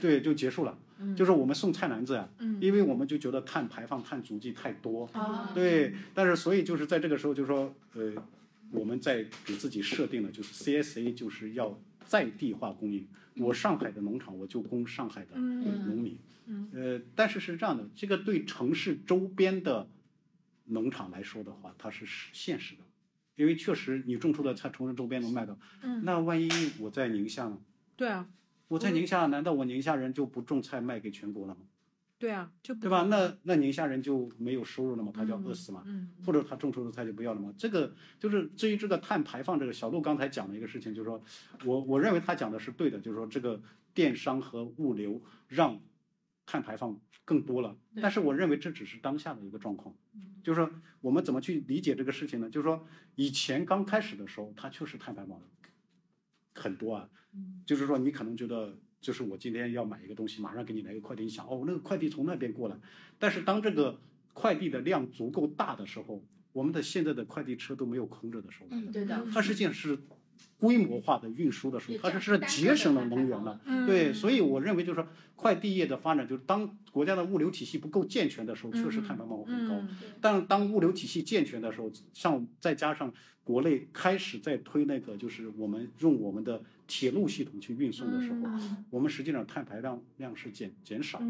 [0.00, 0.76] 对，就结束了。
[1.16, 2.28] 就是我们送菜篮子呀，
[2.60, 5.08] 因为我们就觉得碳排放、碳足迹太多。
[5.54, 8.12] 对，但是所以就是在这个时候，就说呃，
[8.72, 13.06] 我们在给自己设定了，就是 CSA 就是要在地化供应。
[13.38, 16.18] 我上海的农场，我就供上海的农民。
[16.72, 19.88] 呃，但是是这样的，这个对城市周边的
[20.64, 22.82] 农场来说的话，它是现实的，
[23.36, 25.58] 因为确实你种出的菜，城市周边能卖到。
[26.02, 26.48] 那万一
[26.78, 27.58] 我在宁夏呢？
[27.96, 28.28] 对啊。
[28.68, 31.60] 我在宁夏，难道我宁夏人就不种菜卖给全国了吗？
[32.18, 33.02] 对啊，就对吧？
[33.04, 35.12] 那那宁夏人就没有收入了嘛？
[35.14, 35.84] 他就要饿死嘛？
[36.26, 37.54] 或者他种出的菜就不要了嘛？
[37.56, 41.22] 这个就是至于这个碳排放，这个小陆刚才讲的一个事情，就是说
[41.64, 43.62] 我我认为他讲的是对的，就是说这个
[43.94, 45.80] 电商和物流让
[46.44, 47.78] 碳排放更多了。
[48.02, 49.94] 但是我认为这只是当下的一个状况，
[50.42, 50.68] 就是说
[51.00, 52.50] 我们怎么去理解这个事情呢？
[52.50, 55.40] 就是说以前刚开始的时候，它确实碳排放
[56.56, 57.08] 很多啊，
[57.64, 58.76] 就是说你可能觉得。
[59.00, 62.76] 就是我今天要买一个东西，马上给你来个快递，你想哦，那个快递从那边过来。
[63.18, 64.00] 但是当这个
[64.32, 69.98] 快递的量足够大的时候，我们的现在的快递车都没有空着的时候，嗯，对的，它实际上是
[70.58, 73.60] 规模化的运输的时候，它是是节省了能源了。
[73.86, 79.80] 对，所以我认为就是说，快递业的发展，就是当国家的物流体系不够健全的时候，确实碳排放会很高。
[80.20, 83.12] 但当物流体系健全的时候，像再加上
[83.48, 86.62] 国内开始在推那个，就是我们用我们的。
[86.90, 88.48] 铁路系统去运送的时候，
[88.88, 91.20] 我们实际上碳排量量是减减少，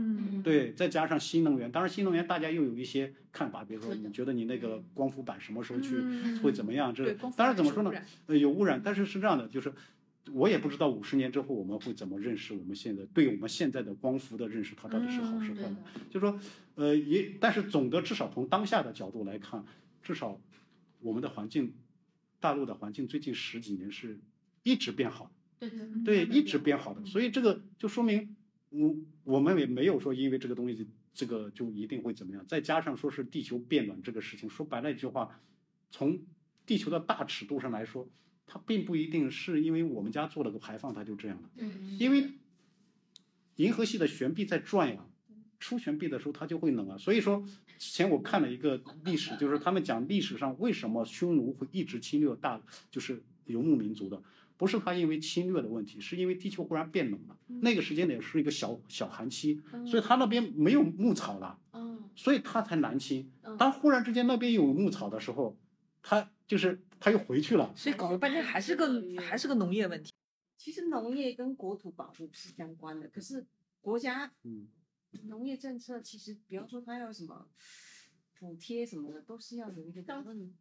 [0.45, 5.97] 对，再加上新能源，当然新能源大家又有一些看法，比如说你觉得你那个光伏板什么时候去
[6.45, 6.95] 会怎么样？
[6.95, 7.91] 这当然怎么说呢？
[8.27, 9.73] 呃，有污染，但是是这样的，就是
[10.31, 15.63] 我也不知道五十年之后我们会怎么认识我们现在对我们现在的光伏的认识，它到底是好是坏？
[16.09, 16.39] 就是说，
[16.77, 19.65] 呃，也但是总的至少从当下的角度来看，
[20.05, 20.41] 至少
[21.01, 21.73] 我们的环境，
[22.41, 24.19] 大陆的环境最近十几年是
[24.63, 25.31] 一直变好。
[25.59, 28.37] 对对对，一直变好的，所以这个就说明，
[28.69, 32.47] 我我们也没有说因为这个东西，这个就一定会怎么样。
[32.47, 35.41] 再加上说是地球变暖这个事情，说白了一句话，
[35.91, 36.21] 从
[36.65, 38.09] 地球的大尺度上来说，
[38.47, 41.51] 它并不一定是因为我们家做了个排放，它就这样了。
[41.99, 42.35] 因为
[43.57, 45.08] 银河系的旋臂在转呀，
[45.59, 46.97] 出旋臂的时候它就会冷啊。
[46.99, 47.45] 所以说，
[47.79, 54.23] 之前我看了一个历史，就是他们讲历史上为什么匈奴会一直侵略大，就是游牧民族的。
[54.57, 57.37] 不是他因为侵略的问题，是因为地球忽然变冷了。
[57.63, 61.57] 那个时间点是一个小小寒期，所以他那边没有牧草了，
[62.17, 63.31] 所以他才南侵。
[63.57, 65.57] 当忽然之间那边有牧草的时候，
[66.03, 67.73] 他就是他又回去了。
[67.77, 70.13] 所以搞了半天还是个还是个农业问题。
[70.57, 73.47] 其实农业跟国土保护是相关的，可是
[73.81, 74.29] 国家
[75.25, 77.47] 农业政策其实，比方说它要什么。
[78.41, 80.01] 补贴什么的都是要有一个，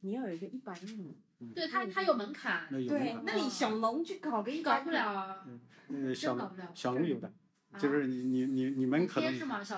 [0.01, 1.15] 你要有一个一百亩，
[1.53, 5.45] 对他他有门槛，对，那你小农去搞个一搞不了，
[5.87, 6.35] 嗯，小
[6.73, 7.31] 小农有的，
[7.77, 9.31] 就是你你你你们可能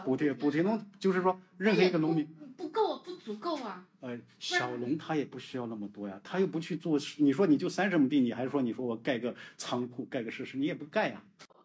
[0.06, 11.22] 补贴补贴农，就是说任何一个农民不够不足够啊，呃，小农他也不需要那么多呀，他又不去做，你说你就三十亩地，你还说你说我盖个仓库盖个设施，你也不盖呀。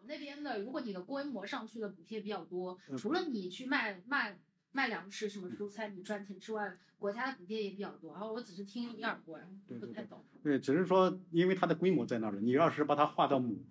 [0.07, 4.37] 那边的，如果你的规模上去的补贴比较多，嗯除了你去卖卖
[4.71, 8.13] 卖粮食什么蔬菜你赚钱之外，国家的补贴也比较多。
[8.13, 9.39] 然后我只是听一耳过，
[9.79, 10.23] 不太懂。
[10.43, 13.63] 对，只是说因为它的规模在那儿了，你要是把它划到亩，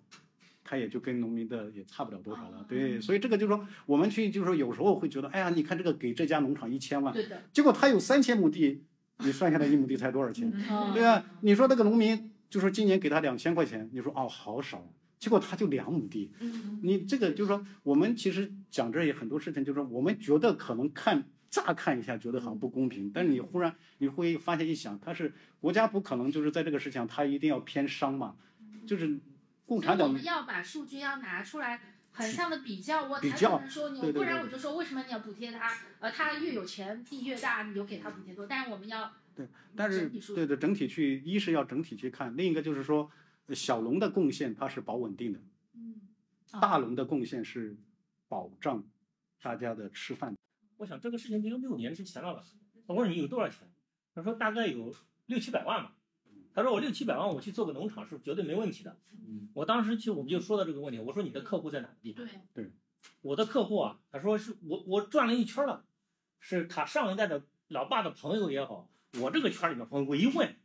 [0.63, 2.59] 它也就跟农民的也差不了多少了。
[2.59, 8.83] 哦对，所以这个就是说，我们去就是说有时候会觉得，哎呀，你看这个给这家农场一千万，对的，结果他有三千亩地，
[9.19, 10.51] 你算下来一亩地才多少钱？
[10.69, 28.35] 嗯对啊，你说那个农民就说今年给他两千块钱，你说哦好少，结果他就两亩地，嗯你这个就是说，我们其实讲这也很多事情，就是说我们觉得可能看乍看一下觉得好像不公平，但是你忽然你会发现一想，他是国家不可能就是在这个事情上他一定要偏商嘛，
[28.87, 29.19] 就是
[29.65, 31.79] 共产党我们要把数据要拿出来。
[32.17, 35.69] 横向的比较，我才能说你，对对对不然我就说为什么你要补贴他？
[35.99, 38.47] 呃，他越有钱，地越大，你就给他补贴多。
[38.47, 43.11] 但是我们要对但是对对整体去，一是要整体去看，另一个就是说呃
[43.53, 45.39] 小农的贡献它是保稳定的，
[45.73, 46.01] 嗯，
[46.51, 47.77] 大农的贡献是
[48.27, 48.83] 保障
[49.41, 50.35] 大家的吃饭。
[50.77, 52.43] 我想这个事情得有六年之前了吧？
[52.87, 53.69] 我问你有多少钱？
[54.13, 54.93] 他说大概有
[55.25, 55.95] 六七百万吧。
[56.53, 58.97] 他说我六七百万我去做个农场是绝对没问题的。
[59.11, 62.25] 嗯我当时其实我们就说到这个问题，我说你的客户在哪个地方？
[62.53, 62.71] 对，
[63.21, 65.85] 我的客户啊，他说是我我转了一圈了，
[66.39, 70.55] 是他上一代的老爸的朋友也好，我这个圈里面朋友，我一问，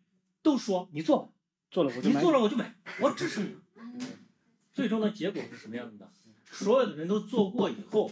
[0.43, 1.33] 都说你做吧，
[1.70, 3.56] 做了我就买你做了我就买，我支持你。
[4.72, 6.11] 最终的结果是什么样子的？
[6.50, 8.11] 所有的人都做过以后，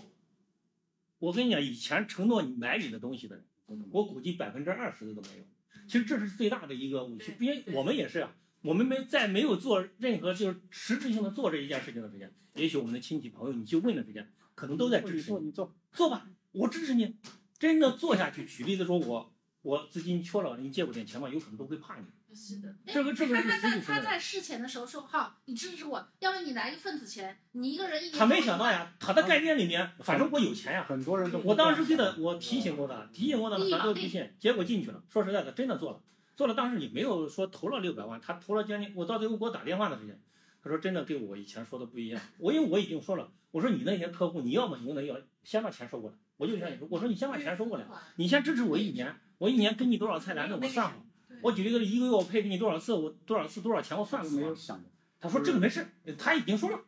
[1.19, 3.45] 我跟你讲，以前承诺你买你的东西的人，
[3.91, 5.45] 我估计百分之二十的都没有。
[5.87, 17.17] 其实这是最大的一个误区，因为我们也是啊，我们没在没有做任何就是实质性的做这一件事情的时间，也许我们的亲戚朋友你去问的时间，可能都在支持你，做你做，做吧，我支持你。
[17.59, 22.07] 真的做下去，举例子说我我资金缺了，你借我点钱吧，有可能都会怕你。
[22.35, 28.19] 是的，这个这个是他在实际存在他在事前的时候说好，你支持我，要不你来一份子钱，你一个人一年。
[28.19, 30.85] 他没想到呀，他的概念里面，反正我有钱呀。
[30.89, 35.03] 很多人都我当时记得我提醒过他，提醒过他，他都不信，结果进去了。
[35.09, 36.01] 说实在的，真的做了，
[36.37, 36.55] 做了。
[36.55, 40.21] 当时也没有说投了六百万，他投了将近，我到最后给我打电话的时间，
[40.63, 42.21] 他说真的跟我以前说的不一样。
[42.39, 47.87] 我因为我已经说了，我说你那些客户，你要么你就能要先把钱收过来，我就想你说，我说你先把钱收过来，
[48.17, 51.05] 你先支持我一年，我一年给你多少菜篮子我算好。
[51.43, 54.31] 我举例个，一个月我配给你多少次，我多少次多少钱，我算过。
[54.31, 54.89] 没有想的。
[55.21, 56.81] 他说这个没事，他已经说了，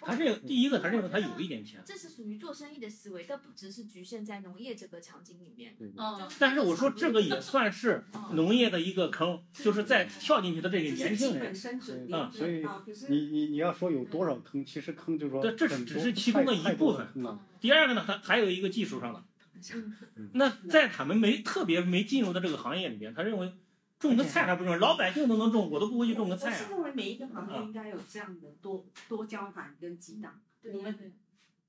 [0.00, 5.76] 他认第一个他认为他有一点钱，这是属于做生意的思维，但不只是局限在农业这个场景里面。
[5.78, 11.52] 嗯，但是我说这个也算是农业的一个坑，就是在跳进去的这个年轻人，
[12.10, 12.64] 嗯，所以
[13.08, 17.06] 你你你要说有多少坑，其实坑就是说这这是只是其中的一部分。
[17.60, 19.22] 第二个呢，它还有一个技术上的。
[20.34, 23.52] 那在他们没特别没进入到这个行业里边，他认为
[23.98, 26.58] 种个菜还不种，老百姓都能种，我都不会去种个菜啊。
[26.60, 30.40] 我是认为每一个行业应该有这样的多多交谈跟激荡。
[30.62, 31.14] 我们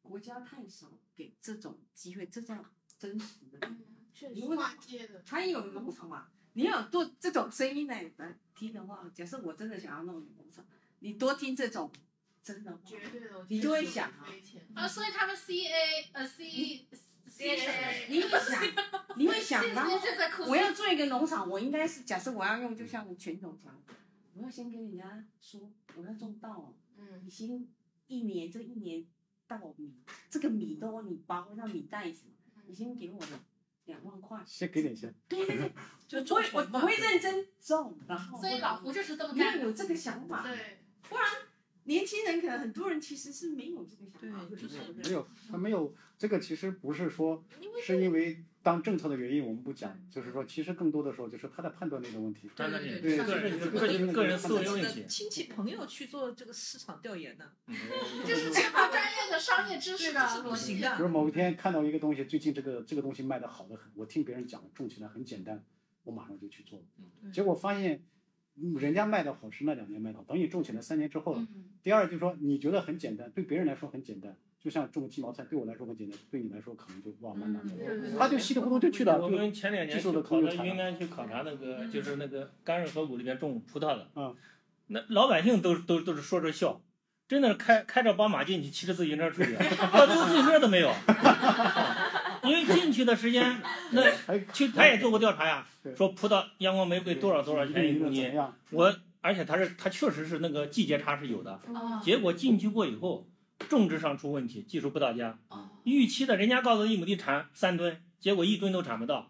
[0.02, 2.64] 国家太少给这种机会，这叫
[2.98, 3.76] 真实的。
[4.14, 6.28] 确实跨界的，他也有农场嘛？
[6.54, 10.66] 你要做这种声音来来听的话，假设我真的想要弄农场，
[11.00, 11.90] 你多听这种
[12.44, 14.26] 真的，绝对的，你就会想啊。
[14.76, 17.09] 呃，所以他们 C A 呃 C C
[18.10, 18.64] 你会想，
[19.16, 20.44] 你会想，然后就在哭。
[20.44, 23.82] 我要做一个农场，我应该是假设我要用，就像全种讲，
[24.34, 27.68] 我要先跟人家说我要种稻，嗯，你先
[28.08, 29.06] 一年这一年
[29.48, 29.94] 稻米，
[30.30, 32.24] 这个米都你包那米袋子，
[32.66, 33.20] 你先给我
[33.86, 35.14] 两万块，先给点钱。
[35.28, 35.58] 对对
[36.10, 41.26] 对，就我我我会认真种，然后所以老胡就是这么干，你要有这个想法，对，不然
[41.90, 47.44] 年轻人可能很多人其实是没有这个想法，没有，他没有这个，其实不是说
[47.84, 52.48] 是因为当政策的原因，我们不讲，就是说，其实更多的时候就是他在判断力的问题。
[52.56, 55.04] 判断力对，个人就是个人个人思维问题。
[55.08, 57.46] 亲戚朋友去做这个市场调研呢，
[58.24, 61.02] 就是缺乏专业的商业知识的不行的比。
[61.02, 65.66] 如某一天看到一个东西，最近这个这个东西卖的好的很，我听别人讲种起来很简单，
[66.04, 66.86] 我马上就去做。
[67.34, 68.04] 结果发现，嗯
[68.80, 71.48] 人家卖的好是那两年卖的好，等你种起来三年之后了。
[71.82, 77.74] 第二就是说，你觉得很简单，对别人来说很简单，就像种鸡毛菜，对我来说很简单，对你来说可能就哇蛮难的。
[78.18, 79.22] 他就稀里糊涂就去了。
[79.22, 84.36] 我们前两年去考察云南去考察那个，就是那个甘润河谷里面种葡萄的，嗯，
[84.88, 86.82] 那老百姓都都都是说着笑，
[87.28, 90.92] 真的是开开着宝马进去，骑着自行车出去，到最后自行车都没有。
[92.50, 94.04] 因为进去的时间， 那
[94.52, 98.32] 去他也做过调查呀，说葡萄阳光玫瑰多少多少钱一公斤，
[98.72, 101.60] 我而且他是他确实是那个季节差是有的，
[102.04, 103.28] 结果进去过以后，
[103.68, 105.38] 种植上出问题，技术不到家，
[105.84, 109.30] 预期的人家告诉一亩地产三吨，结果一吨都产不到，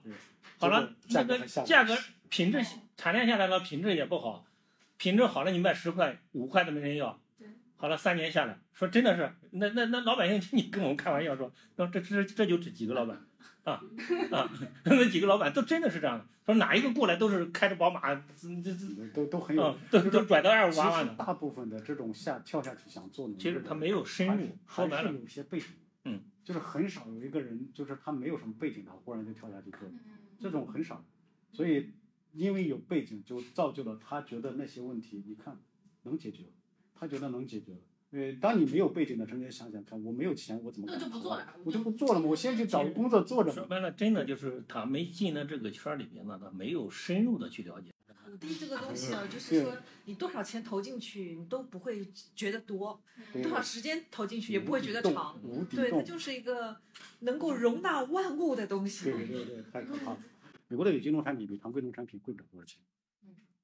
[0.59, 1.97] 好了，那个价格
[2.30, 2.63] 品质
[2.95, 4.45] 产量下来了，品质也不好，
[4.97, 7.20] 品质好了你卖十块五块都没人要，
[7.82, 13.26] 好了，三年下来说真的是，那那那老百姓你跟我们开玩笑说，那这这这就这几个老板
[13.64, 13.82] 啊
[14.32, 14.52] 啊，
[14.84, 18.74] 那几个老板都真的是这样的，说哪一个过来都是开着宝马，这这
[19.14, 21.14] 都都很有，都都拽到二五八万的。
[21.14, 25.68] 大部分的这种下跳下去想做，其实他没有深入，说白了有些背景，
[26.04, 29.80] 嗯，就是很少有一个人，就是他没有什么背景，他忽然就跳下去做，
[30.38, 31.02] 这种很少，
[31.54, 31.94] 所以
[32.34, 35.58] 因为有背景，就造就了他觉得那些问题，你看
[36.04, 36.44] 能解决。
[36.94, 37.80] 他觉得能解决了。
[38.12, 40.88] 对，当你没有背景的时候，你想想看，我没有钱，我怎么？
[40.90, 41.56] 那就不做了。
[41.64, 43.52] 我就不做了嘛，我先去找个工作做着。
[43.52, 47.92] 说白了，真的就是他没进到这个圈里面呢，他没有深入的去了解。
[48.26, 49.76] 土地这个东西啊， 就是说
[50.06, 53.00] 你多少钱投进去，你都不会觉得多；
[53.34, 55.40] 多少时间投进去，也不会觉得长。
[55.70, 56.78] 对，它就是一个
[57.20, 59.06] 能够容纳万物的东西。
[59.12, 60.18] 对对对，太可怕了。
[60.68, 62.80] 美国的有机农产品比常规农产品贵不了多少钱。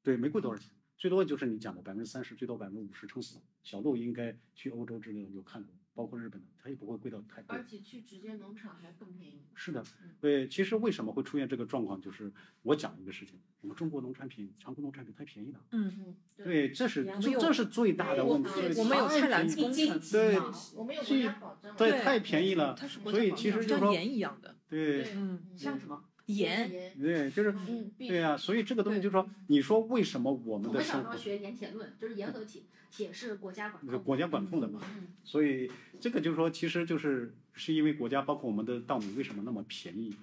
[0.03, 0.69] 对，没贵多少钱。
[0.97, 3.39] 最多就是你讲的百分之三十，最多百分之五十撑死。
[3.63, 7.57] 小鹿应该去欧洲之类的有看过，包括日本的，它也不会贵到太贵。
[7.57, 9.43] 而且去直接农场还更便宜。
[9.53, 9.83] 是的，
[10.21, 12.31] 对，其实为什么会出现这个状况，就是
[12.61, 15.59] 我讲一个事情，我们中国农产品、常规农产品太便宜了。
[15.71, 16.15] 嗯嗯。
[16.37, 18.49] 对，这是这是最大的问题。
[18.77, 19.99] 我们有菜篮子工程。
[20.11, 20.39] 对，
[20.75, 21.75] 我们有国家保障。
[21.75, 22.75] 对，太便宜了。
[22.77, 23.79] 所以其实就是说。
[23.79, 24.55] 像盐一样的。
[24.69, 25.03] 对。
[25.13, 25.43] 嗯。
[25.55, 26.05] 像什么？
[26.27, 27.55] 盐，对，就是，
[27.97, 31.09] 对呀，所以这个东西就是说，你说为什么我们的生活？
[31.09, 34.81] 我们小时候学盐铁论，就是盐和铁，铁是国家管控，国家管控的嘛。
[35.23, 35.69] 所以
[35.99, 40.15] 这个就是说，其实就是是因为国家，包括我们的稻米为什么那么便宜？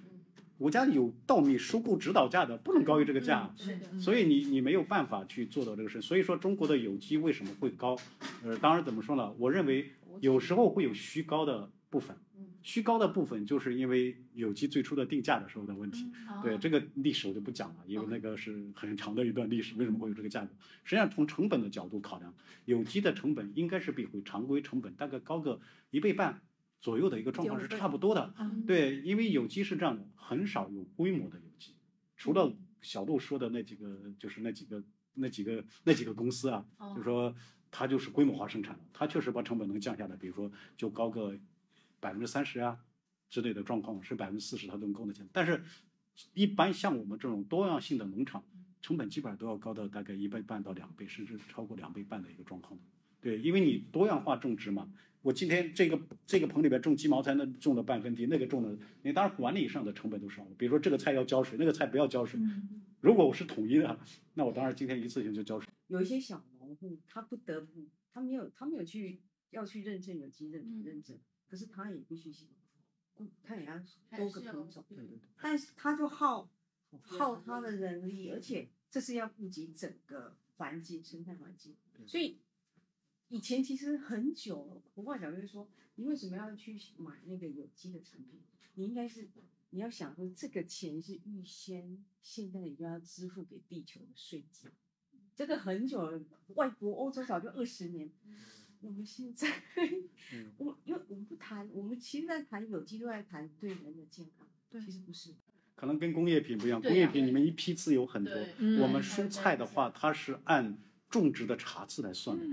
[0.57, 3.53] 国家有稻米收购指导价的，不能高于这个价。
[3.99, 6.01] 所以你你没有办法去做到这个事。
[6.01, 7.97] 所以说中国的有机为什么会高？
[8.43, 9.33] 呃，当然怎么说呢？
[9.37, 12.15] 我认为有时候会有虚高的部分。
[12.63, 16.09] 虚高的部分就是因为有机最初的定价的时候的问题，
[16.41, 19.75] 对这个历史我就不讲了，因为那个是很长的一段历史。
[19.75, 20.51] 为什么会有这个价格？
[20.85, 22.33] 实际上从成本的角度考量，
[22.63, 25.59] 有机的成本应该是比回常规成本大概高个
[25.91, 26.41] 一倍半
[26.79, 28.33] 左右的一个状况是差不多的。
[28.65, 31.75] 对，因为有机是这样的，很少有规模的有机，
[32.15, 34.81] 除了小杜说的那几个，就是那几个
[35.15, 37.35] 那几个那几个公司啊，就是说
[37.69, 41.37] 它就是规模化生产的，它确实把成本能降下来，比如说就高个。
[42.03, 42.77] 百分之三十啊
[43.29, 45.63] 之类的状况是百分之四十，它都能够得起但是，
[46.33, 48.43] 一般像我们这种多样性的农场，
[48.81, 52.77] 成本基本上都要高到大概一倍半到两倍，甚至超过两倍半的一个状况。
[53.21, 54.91] 对，因为你多样化种植嘛，
[55.21, 55.97] 我今天这个
[56.27, 60.51] 这个棚里边种鸡毛菜，那种了半分地，那个种了，你当然管理上的成本都少了。
[60.57, 62.37] 比如说这个菜要浇水，那个菜不要浇水。
[62.99, 63.99] 如果我是统一的，
[64.33, 65.69] 那我当然今天一次性就浇水。
[65.87, 71.17] 有一些小农户，他不得不，他没有，他没有去要去认证有机认认证。
[71.53, 72.47] 可是他也必须是，
[73.43, 73.77] 他也要
[74.17, 74.83] 多个品种，
[75.39, 76.49] 但是他就耗
[76.99, 81.75] 耗他的人力，而且这是要顾及整个环境生态环境。
[82.07, 82.39] 所以
[83.27, 88.41] 以前其实很久，我话讲就是说，你为什么要去买那个有机的产品？
[88.73, 89.29] 你应该是
[89.69, 94.71] 你要想说，这个钱是预先现在你就要支付给地球的税金。
[95.35, 96.19] 这个很久了，
[96.55, 98.09] 外国欧洲早就二十年。
[98.83, 99.47] 我们现在，
[100.57, 104.47] 我因为我们不谈，我们其实在谈有机，都在谈对人的健康。
[104.69, 105.31] 对，其实不是。
[105.75, 108.33] 可能跟工业品不一样，工业品你们一批次有很多，
[108.81, 110.77] 我们蔬菜的话，它是按
[111.09, 112.45] 种植的茬次来算的。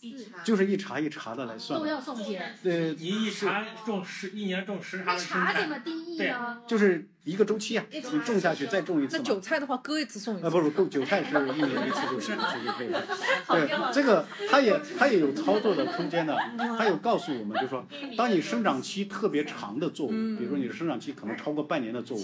[0.00, 0.42] 茬。
[0.44, 2.56] 就是一茬一茬的来算，都要送检。
[2.62, 6.60] 对，你一茬种十，一年种十茬的茬怎么定义啊？
[6.66, 9.18] 就是一个周期啊，你种下去再种一次。
[9.18, 10.46] 那韭菜的话，割一次送一次。
[10.46, 13.02] 啊，不是，韭菜是一年一次就行，就可以了。
[13.48, 16.36] 对，这个它也它也有操作的空间的，
[16.78, 17.86] 它有告诉我们，就是说，
[18.16, 22.22] 当你生长期特别长的作物，比如说你的生长期可能超过半年的作物，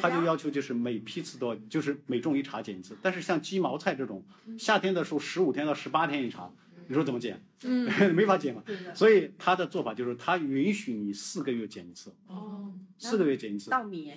[0.00, 2.96] 它就要求就是每批次都要，就是每种一茬剪一次。
[3.00, 4.22] 但是像鸡毛菜这种，
[4.58, 6.50] 夏天的时候十五天到十八天一茬。
[6.88, 7.42] 你说怎么减？
[7.64, 8.62] 嗯， 没法减嘛。
[8.94, 12.14] 所以他的做法就是，他允许你四个月减一次。
[12.26, 12.72] 哦。
[12.98, 13.70] 四个月减一次。
[13.70, 14.12] 稻米。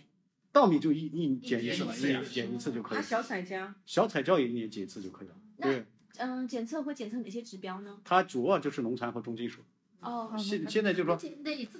[0.52, 3.02] 稻米就一一减一次嘛，一年减一次就可以。
[3.02, 3.74] 小彩椒。
[3.86, 5.36] 小彩椒也一年减一次就可以了。
[5.62, 5.86] 对。
[6.18, 8.00] 嗯，检测会检测哪些指标呢？
[8.04, 9.62] 它主要就是农残和重金属。
[10.00, 10.34] 哦。
[10.38, 11.20] 现现在就是说。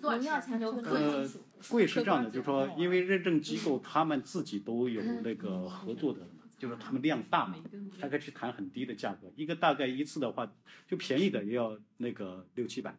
[0.02, 1.40] 农药残留和重金属。
[1.70, 6.28] 贵是这样的，就是说，因为认证机构他们自己都有那个合作的。
[6.58, 7.56] 就是他们量大嘛，
[8.02, 10.52] 他可以去谈很低的价格，一个大概一次的话，
[10.88, 12.96] 就便宜的也要那个六七百，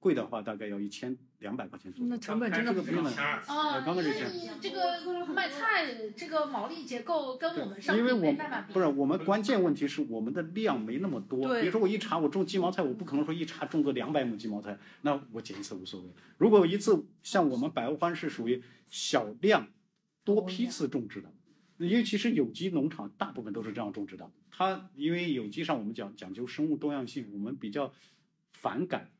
[0.00, 2.08] 贵的话大概要一千两百块钱左右。
[2.08, 3.84] 那成本真的不用了啊！
[3.86, 4.02] 因为
[4.32, 8.32] 你这个卖菜这个毛利结构跟我们上因为我
[8.72, 11.54] 不是我们关键问题是我们的量没那么多。
[11.60, 16.08] 比如说我一茬我种鸡毛菜，我不可能说一茬种个两百亩鸡毛菜，那我剪一次无所谓。
[16.38, 19.68] 如果一次像我们百欧欢是属于小量
[20.24, 21.30] 多批次种植的。
[21.78, 24.30] 因为其实有机农场大部分都是这样种植的。
[24.50, 27.92] 它因为有机上我们讲讲究生物多样性，我们比较
[28.52, 29.10] 反感，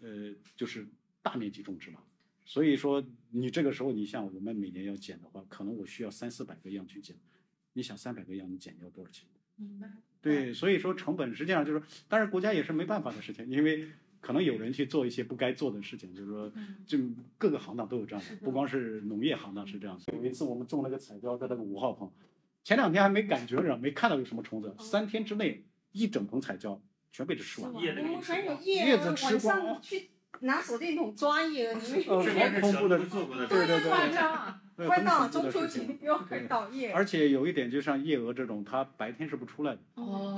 [0.00, 0.86] 呃，就是
[1.22, 2.00] 大面积种植嘛。
[2.44, 7.16] 所以说你这个时候，你像我们每年要剪的话，可能我需要三四百个样去剪。
[7.72, 9.28] 你想三百个样，你剪要多少钱？
[9.56, 9.90] 明白。
[10.22, 13.88] 对，所以说成本实际上就是，但是国家也是没办法的事情，因为
[14.26, 16.52] 可能有人去做一些不该做的事情，就是说，
[16.84, 16.98] 就
[17.38, 19.96] 各个行当都有这样的，不光是农业行当是这样。
[20.12, 22.10] 有一次我们种了个彩椒在那个五号棚，
[22.64, 27.80] 前两天还没感觉着，没看到有什么虫子，三天之内一整棚彩椒全被它吃完了，
[28.64, 29.80] 叶子吃光。
[30.40, 32.20] 拿手电筒抓叶，你们
[32.50, 32.98] 很恐怖的，
[33.46, 36.92] 对对对，快到中秋节又快到夜。
[36.92, 39.80] 而且有一点，就像夜蛾这种，它白天是不出来的，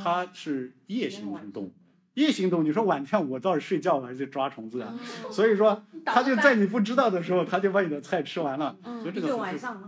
[0.04, 1.64] 它是夜行动。
[1.64, 1.72] 物。
[2.18, 4.92] 夜行动物，你说晚上我倒是睡觉还是抓虫子啊？
[5.30, 8.76] 所以说，他就在你不知道的时候，他就把你的菜吃完了。
[9.00, 9.80] 所以这个晚上。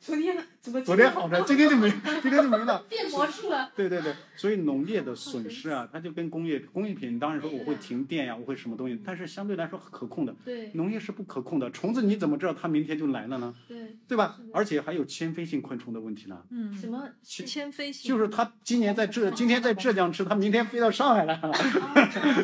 [0.00, 0.80] 昨天怎么？
[0.82, 1.90] 昨天好的，今天就没，
[2.22, 2.84] 今天就没了。
[2.88, 3.70] 变魔术了。
[3.74, 10.34] 对对对，所以农业的损失啊，它就跟工业工艺品，当然说我会停电呀，我会什么东西，但是相对来说可控的。
[10.44, 10.70] 对。
[10.74, 13.54] 农业是不可控的，虫子你怎么知道它明天就来了呢？
[13.66, 13.96] 对。
[14.06, 14.38] 对吧？
[14.52, 16.42] 而且还有迁飞性昆虫的问题呢。
[16.50, 16.74] 嗯。
[16.74, 18.08] 什么迁飞性？
[18.08, 21.52] 就是它今年在浙，今天在浙江吃，它明天飞到上海来了。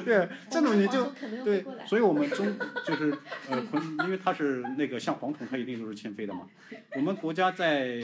[0.04, 1.12] 对，这种你就
[1.44, 2.46] 对，所以我们中
[2.86, 3.12] 就是
[3.50, 6.42] 呃昆，因为它是那个像蝗虫，它一定都是迁飞的嘛。
[6.94, 8.03] 我们国家在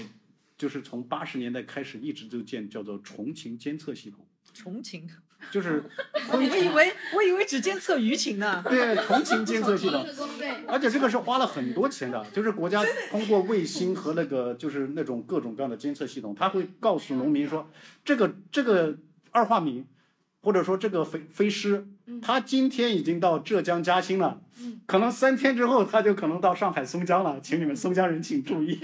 [0.57, 4.27] 就是从八十年代开始一直就建叫做虫情监测系统。
[4.53, 5.09] 虫情，
[5.53, 5.85] 就是
[6.33, 8.63] 我以为我以为只监测舆情呢。
[8.69, 10.05] 对，虫情监测系统，
[10.67, 17.71] 而且这个是花了很多钱的，就是国家通过卫星和那个就是那种各种各样的监测系统，它会告诉农民说，
[18.05, 18.99] 这个这个
[19.31, 19.85] 二化米。
[20.41, 21.87] 或者说这个飞飞师，
[22.23, 24.41] 他今天已经到浙江嘉兴了，
[24.87, 28.79] 可能三天之后他就可能到上海松江了，请你们松江人请注意。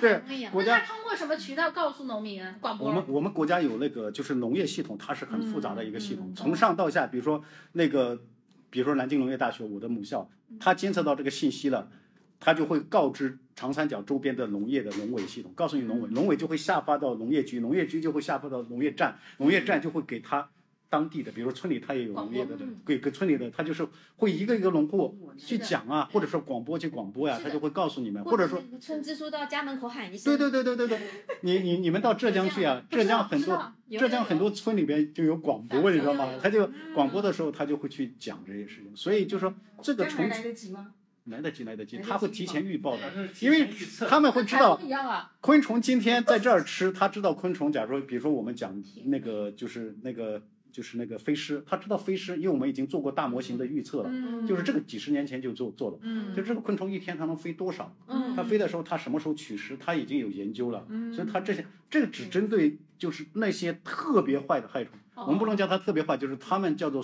[0.00, 0.20] 对，
[0.50, 2.54] 国家通过什么渠道告诉农民啊？
[2.60, 2.88] 广播。
[2.88, 8.20] 我们我们国家有那个就是农业系统，它是很复杂的一个系统，从上到下，比如说那个，
[8.70, 10.28] 比如说南京农业大学我的母校，
[10.58, 11.88] 它监测到这个信息了。
[12.44, 20.46] 他就会告知长三角周边的农业的农委系统，告诉你农委，农委就会下发到农业局，农业局就会下发到农业站，农业站就会给他
[20.90, 30.36] 当地的，比如村里他也有农业的，给给村里的，他就是会一个一个农户去讲啊，或者说广播去广播呀，他就会告诉你们，或者说村支书到家门口喊一声。
[30.36, 31.00] 对对对对对对，
[31.40, 36.28] 你你你们到浙江去啊，浙江很多浙江很多村里边就有广播，你知道吗？
[36.42, 40.74] 他就广播的时候他就会去讲这些事情，所以就说这个重启。
[41.26, 43.02] 来得及，来得及，他会提前预报的，
[43.40, 43.68] 因为
[44.08, 44.78] 他们会知道
[45.40, 47.72] 昆虫今天在这儿吃，他知道昆虫。
[47.72, 54.10] 假如说，比如说我们讲那个，就是那个，就是那个飞狮，他知道飞狮，因为我们已经做过大模型的预测了，
[54.46, 55.98] 就是这个几十年前就做做了，
[56.36, 57.96] 就这个昆虫一天它能飞多少，
[58.36, 64.92] 它飞的时候它什么时候取食，它已经有研究了，所以它这些这个只针对就是那些特别坏的害虫。
[65.16, 67.00] 我们不能叫它特别坏，就是他们叫做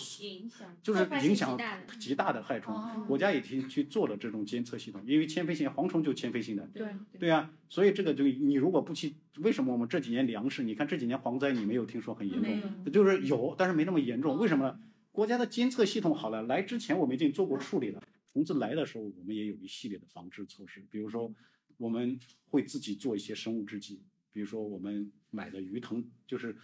[0.83, 1.57] 就是影响
[1.99, 2.75] 极大的害虫。
[3.07, 6.69] 国家已经去做了这种监测系统，因为迁飞性蝗虫就迁飞性的。
[6.75, 6.89] 对
[7.19, 10.65] 对啊，所以这个就你如果不去，为什么我们这几年粮食？
[10.65, 12.93] 你看这几年蝗灾，你没有听说很严重？
[12.93, 14.37] 就是有，但是没那么严重。
[14.39, 14.81] 为什么呢？
[15.13, 18.03] 国家的监测系统好了，来之前我们已经做过处理了。
[18.33, 21.33] 虫子来的时候，我们也有一系列的防治措施，比如说
[21.77, 24.03] 我们会自己做一些生物制剂，
[24.33, 26.57] 比如说我们买的鱼藤就是。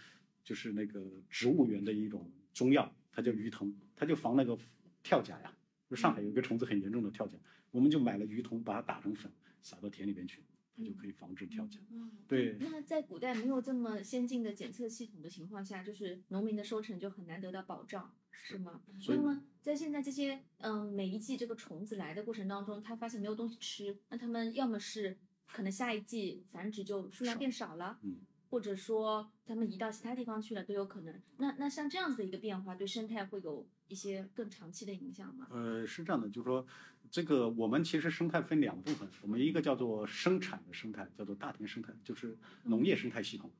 [0.47, 4.57] 就是那个植物园的一种中药，它叫鱼藤，它就防那个
[5.03, 5.53] 跳甲呀。
[5.89, 7.37] 就上海有一个虫子很严重的跳甲，
[7.69, 9.29] 我们就买了鱼藤，把它打成粉，
[9.61, 10.41] 撒到田里边去，
[10.77, 11.81] 它就可以防治跳甲。
[12.29, 12.55] 对。
[12.61, 18.81] 那在古代没有这么先进的检测系统的情况下，就是农民的收成就很难得到保障，是吗？
[19.09, 25.17] 那么在现在这些嗯每一季这个虫子来的过程当中，他发现没有东西吃，那他们要么是
[25.51, 27.99] 可能下一季繁殖就数量变少了。
[28.01, 28.21] 嗯。
[28.49, 31.13] 或者说他们移到其他地方去了都有可能。
[31.37, 35.47] 那那像这样子的一个变化，对生态会有一些更长期的影响吗？
[35.51, 36.65] 呃，是这样的，就是说，
[37.09, 43.51] 这个我们其实生态分两部分，我们一个叫做生产的生态，叫做大田生态，就是农业生态系统，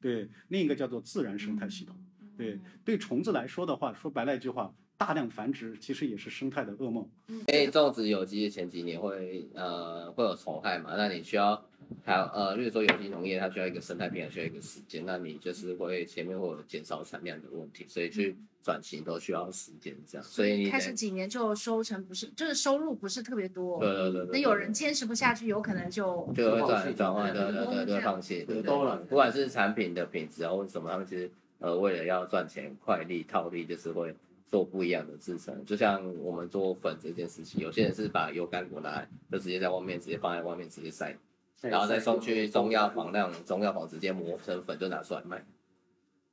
[0.00, 1.96] 对；另一个叫做自然生态系统，
[2.36, 2.58] 对。
[2.84, 7.08] 对虫子来说的话，说白了一句话，大量繁殖其实也是生态的噩梦。
[7.28, 11.69] 因为种植有机的前几年会呃会有虫害嘛，那你需要。
[12.04, 20.24] 还有呃，例如说有机农业，它需要一个生态平衡，需要一个时间，那你就是会前面会有减少产量的问题，所以去转型都需要时间这样。
[20.24, 23.78] 所以你开始几年就收成不是，就是收入不是特别多。
[23.80, 24.28] 对对对。
[24.32, 28.96] 那有人坚持不下去，有可能就就会转转换，对对对，就会放弃，对对。
[29.08, 34.14] 不管是产品的品质啊，或者什么，他们其实呃为了要赚钱快利套利，就是会
[34.46, 35.64] 做不一样的制成。
[35.64, 41.16] 就像我们做粉这件事情，有些人是把油甘果拿来就直接在外面直接放在外面直接晒。
[41.60, 45.44] 然后再送去中药房，那种中药房直接磨成粉就拿出来卖。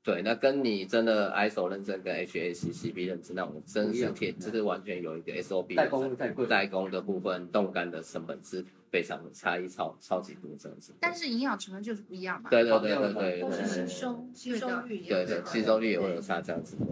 [0.03, 10.93] 对，那跟你真的 ISO 认证跟 HACCP 认证那种真是贴，就是完全有一个 SOP 代工太贵，代工的部分冻干的成本是非常的差异超超级多，真的是。
[11.01, 12.49] 但是营养成分就是不一样嘛。
[12.49, 13.85] 对对对对对都是吸。
[13.85, 16.85] 收吸收率也对对，吸收率也会有差这样子的。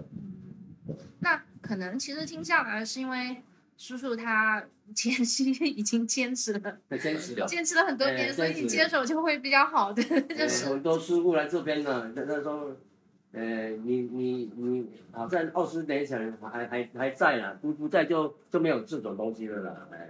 [1.19, 3.37] 那可能其实听下来是因为
[3.77, 10.65] 叔叔他前期已经坚持了， 坚持了，坚持了很多年，哎所以你接手就会比较好的， 就呃是。
[10.69, 12.71] 很多师傅来这边呢，那那时候，
[13.33, 20.09] 呃，你你你好像二十年前还还还在啦，不不在就就没有这种东西了啦，哎。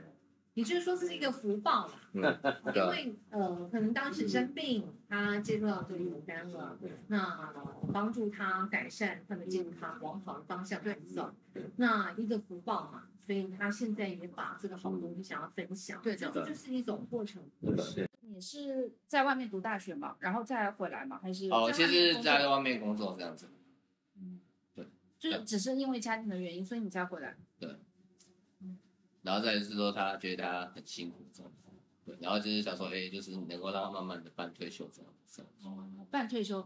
[0.56, 2.40] 也就是说这是一个福报嘛，嗯，
[2.74, 6.78] 因为呃，可能当时生病，他接触到这个油丹了，
[7.08, 11.36] 那呃帮助他改善他的健康，往好的方向去走。
[11.76, 17.44] 那一个福报嘛，所以他现在也把这个好东西想要分享，对的这就是一种过程。
[17.78, 21.20] 是你是在外面读大学嘛，然后再回来嘛？
[21.22, 23.50] 还是哦，其实在外面工作在外面工作这样子。
[24.22, 24.40] 嗯，
[24.74, 24.88] 对
[25.20, 27.36] 就是只是因为家庭的原因，所以你才回来。
[29.26, 31.64] 然后再就是说，他觉得他很辛苦这样子，
[32.06, 35.44] 对，然后就是想说，哎，就是能够让他慢慢的半退休这样子。
[35.64, 36.66] 哦，半退休，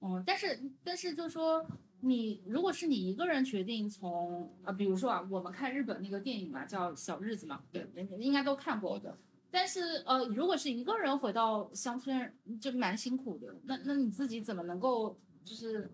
[0.00, 1.66] 嗯，但是但是就说
[2.00, 7.84] 你如果是你一个人决定从啊，比如说啊，我们看日本那个电影嘛，叫《小日子》嘛，对，
[8.18, 9.18] 应该都看过的。
[9.50, 13.52] 但是呃，如果是一个人回到乡村，就蛮辛苦的。
[13.64, 15.90] 那那你自己怎么能够就是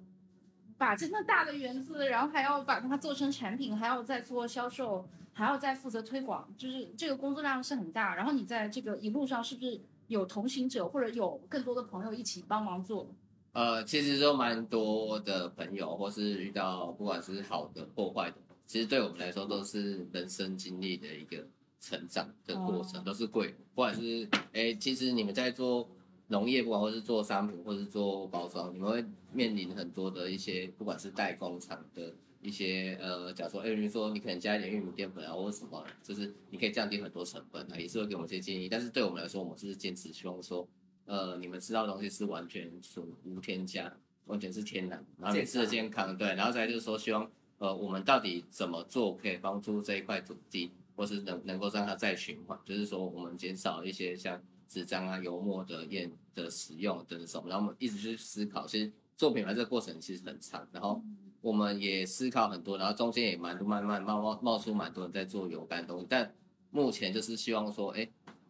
[0.77, 8.17] 把这么大的园子，然后还要把它做成产品，还要再做销售，还要再负责推广，就是这个工作量是很大。
[8.17, 13.07] 然后你在这个一路上是不是有同行者或者有更多的朋友一起帮忙做？
[13.53, 21.47] 呃，其实都蛮多的朋友，或是遇到不管是好的或坏的，其实对我们来说都是人生经历的一个
[21.81, 23.55] 成长的过程，哦都是贵。
[23.75, 25.87] 不管是哎，其实你们在做
[26.29, 32.15] 农业，不管或是做商品，或是做包装，你们会面临很多的一些，不管是代工厂的
[32.47, 38.69] 一些呃，假如说哎，比如说你可能加一点玉米淀粉啊，或者什么，就是你可以降低很多成本啊，也是会给我们一些建议。
[38.69, 40.67] 但是对我们来说，我们是坚持希望说。
[41.09, 61.01] 呃，你们吃到的东西是完全纯无添加，完全是天然，然后你吃的健康，对，然后再就是说，希望呃，我们到底怎么做可以帮助这一块土地，或是能能够让它再循环，就是说我们减少一些像纸张啊、油墨的烟的使用等等什么，然后我们一直去思考，其实做品牌这个过程其实很长，然后
[61.41, 66.35] 我们也思考很多，然后中间也蛮慢慢冒冒冒出蛮多人在做有干的东西，但
[66.71, 68.09] 目前就是希望说，哎。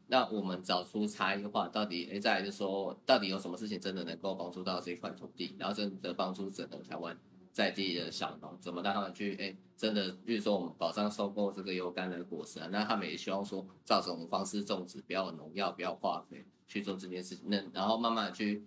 [0.09, 7.19] 那我们找出差异化，到底诶，再就说，到底有什么事情真的能够帮助到这一块土地，然后真的帮助整个台湾
[7.51, 18.65] 在地的小农，怎么让他们去诶，真的，比如说我们保障收购这个油柑的果实啊，那他们也希望说，照这种方式种植，不要农药，不要化肥去做这件事情，那然后慢慢去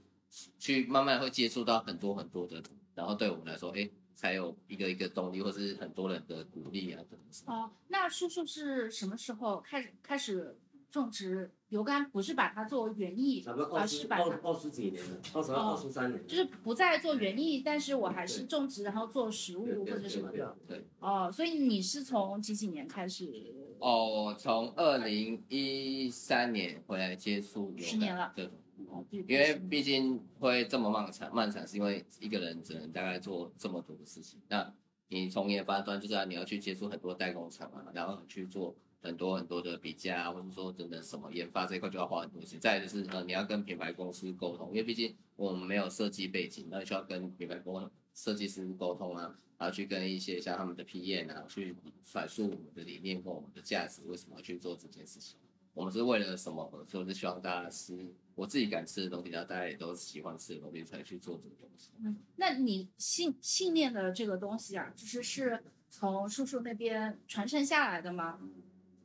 [0.58, 2.62] 去慢慢会接触到很多很多的，
[2.96, 3.90] 然后对我们来说，诶，
[4.20, 7.56] 才有一个一个动力，或是很多人的鼓励啊等等。
[7.56, 10.58] 哦，那叔叔是什么时候开始开始？
[10.92, 20.58] 种植油柑不是把它做园艺，而是把二二十几年了，二十二、二十三年，就是不再做园艺，但是我还是种植，然后做食物或者什么的。
[20.68, 20.84] 对。
[20.98, 23.32] 哦，所以你是从几几年开始？
[23.78, 28.34] 哦，从二零一三年回来接触油柑，十年了。
[28.36, 28.50] 对。
[29.12, 34.40] 因为毕竟会这么漫长，漫长是因为一个人只能大概做这么多的事情。
[34.48, 34.74] 那
[35.08, 38.76] 你从研发端，就是你要去接触很多代工厂啊，然后去做。
[39.02, 42.60] 很多很多的比价啊，或者说等等什么研发这一块就要花很多钱。
[42.60, 51.74] 再就是呃，你要跟品牌公司沟通，因为毕竟我们没有设计背景，那需要跟品牌沟设计师沟通啊，然后去跟一些像他们的 PM 啊，去
[52.06, 55.40] 阐述我们的理念或我们的价值，为什么要去做这件事情。
[55.80, 57.06] 我们是为了什么合作？
[57.06, 61.92] 是希望大家吃我自己敢吃的东西，然后大家也都喜欢吃的东西，才去做这个东西。
[62.04, 68.42] 嗯，那你信信念的这个东西啊，就是是从叔叔那边传承下来的吗？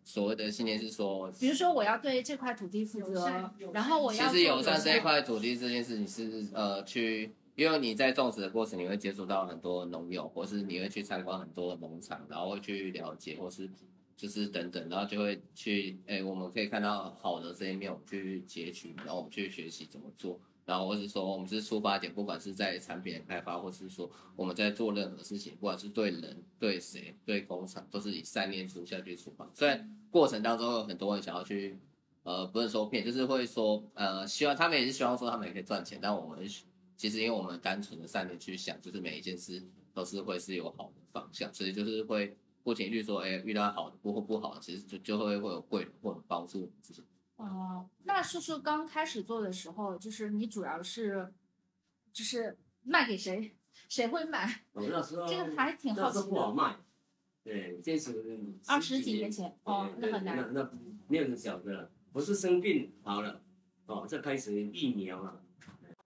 [0.04, 13.70] 所谓的信念是说，比如说我要对这块土地负责，然后我要其实友善这一块土地这件事情是呃去，因为你在种植的过程，你会接触到很多农友，或是你会去参观很多农场，然后会去了解，或是
[14.16, 20.40] 就是等等，然后就会去，哎，我们可以看到好的这一面，我们去截取，然后我们去学习怎么做。
[20.66, 29.46] 然后或是说，我们是出发点，不管是在产品的开发，或是说我们在做任何事情，不管是对人、对谁、对工厂，都是以善念出下去出发。
[29.52, 31.78] 虽然过程当中有很多人想要去，
[32.22, 36.48] 呃，不是说骗，就是会说，呃，希望他们也是希望说他们也可以赚钱，但我们
[36.96, 39.62] 其实因为我们单纯的善念去想，就是每一件事
[39.92, 42.34] 都是会是有好的方向，所以就是会
[42.64, 47.04] 不停去说，哎，遇到好的或不好的，其实就就会会有贵人或者帮助自己。
[47.36, 51.32] 哦，那叔叔刚开始做的时候，就是你主要是，
[52.12, 53.54] 就是卖给谁？
[53.88, 54.62] 谁会买？
[54.72, 56.26] 我那时候这个还挺好奇的。
[56.26, 56.76] 不好卖，
[57.42, 60.70] 对，这是二十几年前哦那很难那那
[61.06, 63.42] 没有人晓得了，不是生病好了，
[63.86, 65.43] 哦，这开始疫苗了。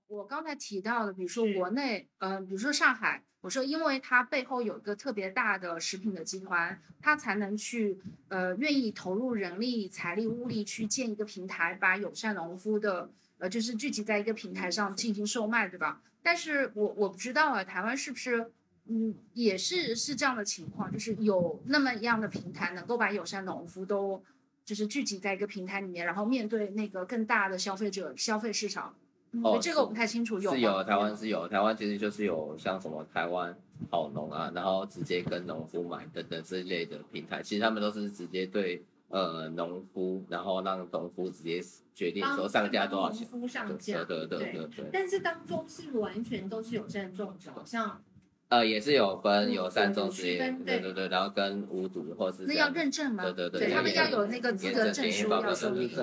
[0.09, 7.99] 我刚才提到的，比如说国内，嗯、比如说上海，我说因为它背后有一个特别大的食品的集团，它才能去
[8.29, 16.01] 呃愿意投入人力、财力、物力去建一个平台，把友善农夫的呃就是聚集在一个平台上进行售卖，对吧？
[16.23, 18.51] 但是我我不知道啊，台湾是不是
[18.87, 24.25] 嗯也是是这样的情况，就是有那么一样的平台能够把友善农夫都
[24.65, 28.97] 就是聚集在一个平台里面，然后面对那个更大的消费者消费市场。
[29.33, 33.55] 嗯哦这个我不太清楚，有是有，台湾是有，台湾其实就是有像什么台湾
[33.91, 41.61] 好农啊，然后直接跟农夫买等等这类的平台，其实他们都是直接对呃农夫，然后让农夫直接
[41.95, 43.29] 决定说上架多少钱。
[43.31, 44.85] 农夫上架，对对对对对。
[44.93, 48.01] 但是当中是完全都是有善种植，好像
[48.49, 50.65] 呃，也是有分嗯有三种有职业，对。
[50.65, 53.23] 对对对，然后跟无毒或是那要认证吗？
[53.25, 55.95] 对对对，他们要有那个资格证书要受理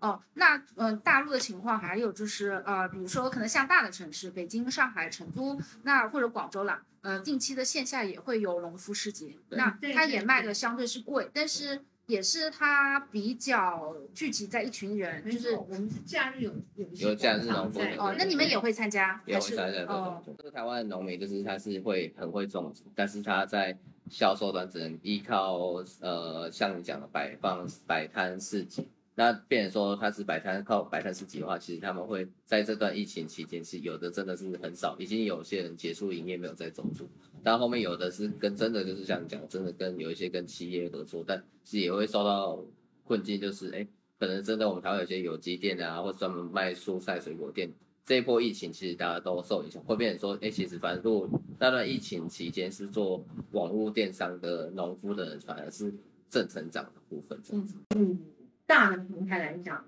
[0.00, 20.22] 哦，那嗯、呃大陆的情况还有就是呃，比如说可能像大的城市，北京、上海、成都，那或者广州啦，呃，定期的线下也会有农夫市集，那它对对对也卖的相对是贵，但是也是他比较聚集在一群人，就是，我们是假日有有一些有假日农夫的哦，那你们也会参加也是会参加。
[20.36, 23.76] 这个台湾的农民就是他是会很会种植，但是他在
[24.10, 28.88] 销售端只能依靠呃像你讲的摆放摆摊市集。
[29.16, 37.08] 那变成说他是摆摊靠摆摊市集的话，其实他们会在这段疫情期间是有的真的是很少，已经有些人结束营业没有再走出，
[37.44, 42.58] 但后面有的是跟真的就是像讲，真的跟有一些跟企业合作，但是也会受到
[43.04, 43.86] 困境，就是哎，
[44.18, 47.70] 可能真的我们台湾有些有机店啊，或专门卖蔬菜水果店，
[48.04, 53.22] 这一波疫情其实大家都受影响，会变成说，哎，其实反正如果那段疫情期间是做
[53.52, 55.92] 网络电商的农夫的人，反而是
[56.30, 57.76] 正成长的部分，这样子。
[57.94, 58.18] 嗯，
[58.66, 59.84] 大的平台来讲，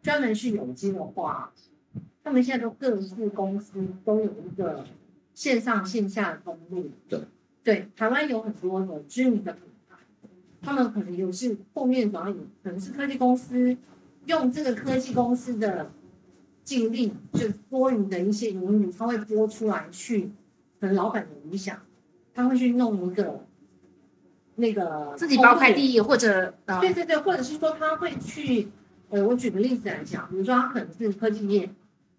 [0.00, 1.52] 专门是有机的话，
[2.22, 4.84] 他们现在都各自公司都有一个
[5.40, 6.90] 线上线下的通路。
[7.08, 7.18] 对，
[7.64, 9.96] 对，台湾有很多的知名的品牌，
[10.60, 13.74] 他们可能有是后面主要有可能是科技公司
[14.26, 15.90] 用这个科技公司的
[16.62, 20.30] 净利，就多余的一些盈余，他会拨出来去，
[20.78, 21.80] 可能老板的影响，
[22.34, 23.42] 他会去弄一个
[24.56, 28.68] 那个自己包快递或者呃对对对，或者是说他会去，
[29.08, 31.70] 呃，我举个例子来讲，比如说他可能是科技业，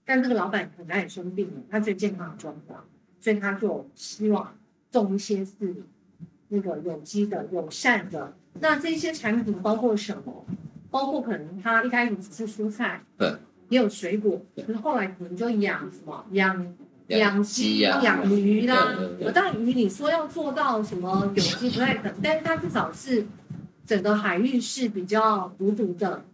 [0.06, 2.84] 但这个老板可能也生病了，他最健康的状况，
[3.22, 4.54] 所以他就希望
[4.92, 5.76] 种一些是
[6.50, 8.34] 那个有机的、友善的。
[8.60, 10.46] 那这些产品包括什么？
[10.90, 13.34] 包括可能他一开始只是蔬菜，对，
[13.70, 16.76] 也有水果，可是后来可能就养什么养
[17.08, 18.94] 养鸡、养鱼啦。
[19.34, 23.26] 当然鱼你说要做到什么有机不太可能，但是它至少是
[23.86, 26.26] 整个海域是比较无毒的，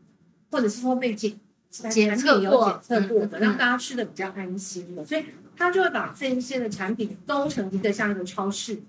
[0.50, 5.24] 或者是说被检检测有过检测过的，嗯让大家吃的比较安心的，所以
[5.58, 8.80] 他就会把这一些的产品都成一个像一个超市。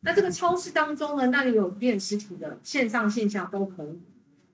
[0.00, 4.00] 那这个超市当中呢，那里有变实体的，线上线下都可以。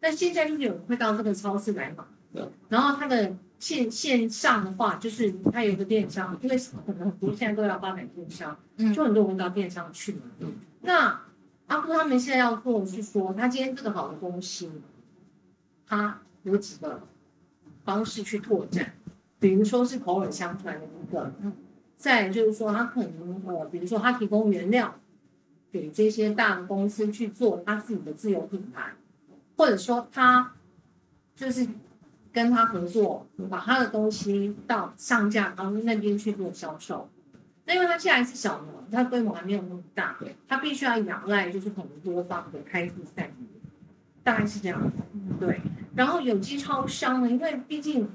[0.00, 10.20] 那现在就是有人会到这个超市来买对，然后它的线线上的话，就是它有一个电商，因为可能很多现在都要发展电商，嗯就很多人到电商去嘛。
[10.80, 11.20] 那
[11.66, 14.70] 阿布他们现在要做的是说，他今天这个好的东西，
[15.86, 17.00] 他有几个
[17.84, 18.92] 方式去拓展，
[19.44, 21.30] 比如说是口耳相传的一个，
[21.98, 24.94] 再就是说他可能呃，比如说他提供原料
[25.70, 28.92] 给这些大的公司去做他自己的自有品牌，
[29.58, 30.54] 或者说他
[31.36, 31.68] 就是
[32.32, 37.10] 跟他合作，把他的东西到上架然后那边去做销售。
[37.66, 40.16] 那因为它现在是小农，它规模还没有那么大，
[40.48, 43.46] 它必须要仰赖就是很多方的开枝散叶，
[44.22, 44.90] 大概是这样。
[45.38, 45.60] 对，
[45.94, 48.08] 然后有机超商呢，因为毕竟，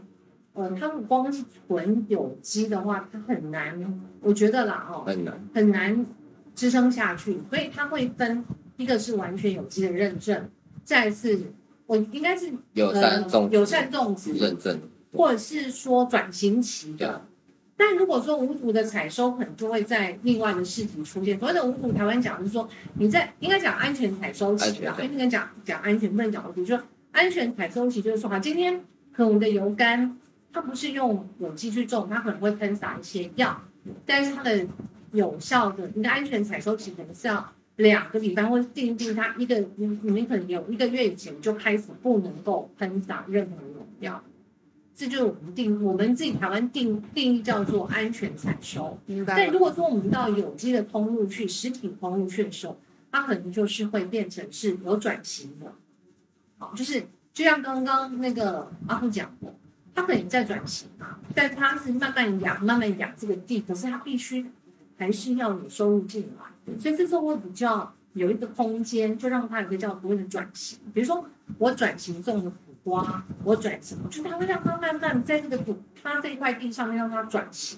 [0.54, 6.06] 呃，他们光是纯有机的话，它很难，我觉得啦，哦，很难，很难
[6.54, 8.44] 支撑下去，所以它会分
[8.78, 10.50] 一个是完全有机的认证，
[10.84, 11.40] 再来是
[11.86, 14.80] 我应该是友善种友善种植认证，
[15.14, 17.26] 或者是说转型期的。
[17.78, 21.40] 但如果说无毒的采收，可能就会在另外的市集出现。
[21.40, 26.66] 所谓的无毒，台湾讲就是说你在应该讲安全采收期啊，应该讲讲安全，不能讲无毒。
[26.66, 26.84] 就说
[27.14, 28.78] 安全采收期，就是说，好，今天
[29.14, 30.12] 可能我们的油柑
[30.52, 33.62] 它不是用有机去种，它可能会喷洒一些药，
[34.06, 34.66] 但是它的
[35.12, 44.22] 有效的，你的安全采收期可能是要两个礼拜，或者定定它一个，你你们可能有一个月以前就开始不能够喷洒任何农药，
[44.96, 49.00] 这就是我们定我们自己台湾定定义叫做安全采收。
[49.06, 49.36] 明白。
[49.38, 52.78] 但如果说我们到有机的通路去，实体通路去的时候，
[53.12, 55.74] 它可能就是会变成是有转型的，
[56.58, 59.56] 好，就是就像刚刚那个阿虎讲的，
[60.00, 64.46] 他可能在转型嘛，但他是慢慢养慢慢养这个地，可是他必须
[64.98, 71.26] 还是要有收入进来，所以这时候会比较有一个空间，就让他有个叫所谓的转型，比如说
[71.58, 77.78] 我转型种的苦瓜，我转型，就是它会让他慢慢在这个土他这一块地上面让他转型，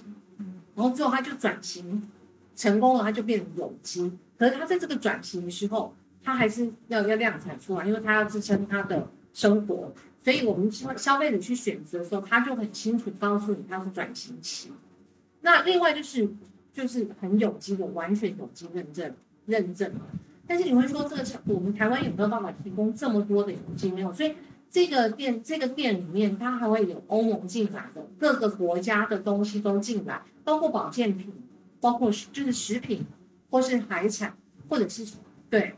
[0.76, 2.08] 然后之后他就转型
[2.56, 4.12] 成功了，他就变成有机。
[4.38, 9.92] 可是他在这个转型的时候，他还是要要量产出来，因为他要支撑他的生活。
[10.24, 14.72] 所以我们希望消费者去选择的时候，他就很清楚告诉你它是转型期。
[15.42, 16.30] 那另外就是
[16.72, 19.14] 就是很有机的，完全有机认证
[19.46, 20.02] 认证嘛。
[20.48, 23.92] 但是你会说这个我们台湾有没有办法提供这么多的有机？
[23.92, 24.36] 没有，所以
[24.70, 31.34] 这个店这个店里面它还会有欧盟进来的各个国家的东西都进来，包括保健品，
[31.80, 33.06] 包括就是食品。
[33.54, 34.34] 或是海产，
[34.70, 35.06] 或者是
[35.50, 35.76] 对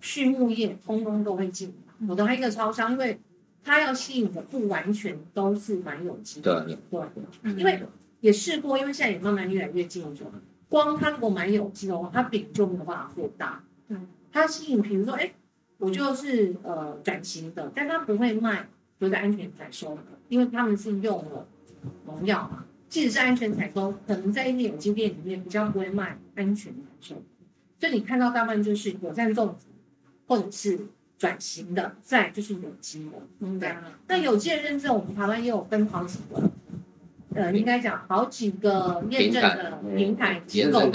[0.00, 1.74] 畜牧业，通通都会进。
[2.08, 3.20] 我的一个超商，因为
[3.66, 7.00] 它要吸引的不完全都是蛮有机的，对
[7.42, 7.82] 对，因为
[8.20, 10.24] 也试过，因为现在也慢慢越来越竞争。
[10.68, 13.64] 光它如果蛮有机的话，它饼就没有办法扩大。
[13.88, 15.32] 嗯，它吸引，比如说，哎，
[15.78, 18.68] 我就是呃转型的，但它不会卖，
[19.00, 19.98] 留在安全采收，
[20.28, 21.48] 因为他们是用了
[22.04, 22.64] 农药嘛。
[22.88, 27.16] 即使是安全采收，可能在一些有机店里面比较不会卖安全采收，
[27.80, 29.66] 所以你看到大部分就是有在种植，
[30.28, 30.78] 或者是
[31.18, 33.12] 转型的，再就是有机的。
[33.38, 33.82] 明白。
[34.08, 36.50] 那有机的认证，我们台湾也有分好几个，
[37.34, 40.90] 呃，应该讲好几个验证的平台机构。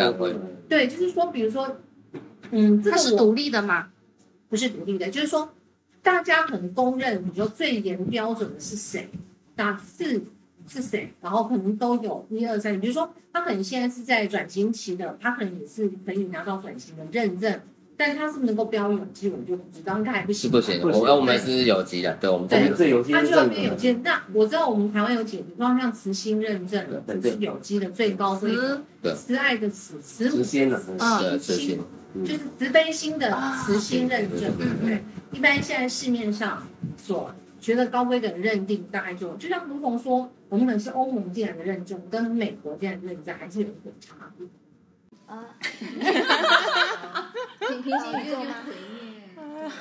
[0.67, 1.77] 对，就是说，比如说，
[2.51, 3.89] 嗯，它是独立的嘛？
[4.49, 5.53] 不是独立的，就是说，
[6.01, 9.09] 大家可能公认，你说最严标准的是谁？
[9.55, 10.23] 那是。
[10.67, 11.11] 是谁？
[11.19, 17.59] 然后可能都有一二三，比如说他可能现在是在转型期的，他可能也是可以拿到转型的认证，
[18.03, 20.49] 但它是不能够标有机，我就不知道，应该还不行。
[20.49, 23.93] 是不行，我我们是有机的，对，我们对是有机它就要变有机。
[24.03, 28.81] 那我知道我们台湾有几个，比方像慈心认证，的是有机的最高慈
[29.15, 30.79] 慈爱的慈慈慈心的
[31.37, 31.79] 慈心，
[32.25, 33.31] 就是慈悲心的
[33.63, 34.51] 慈心认证。
[34.83, 36.65] 对，一般现在市面上
[36.97, 40.29] 所觉得高规的认定，大概就就像如同说。
[40.51, 44.45] 我们可能是欧盟进来的认证，跟美国进来的认证还是有一点差别。
[45.31, 45.55] 啊，
[47.59, 48.55] 平 平行宇宙吗？
[49.37, 49.71] 嗯，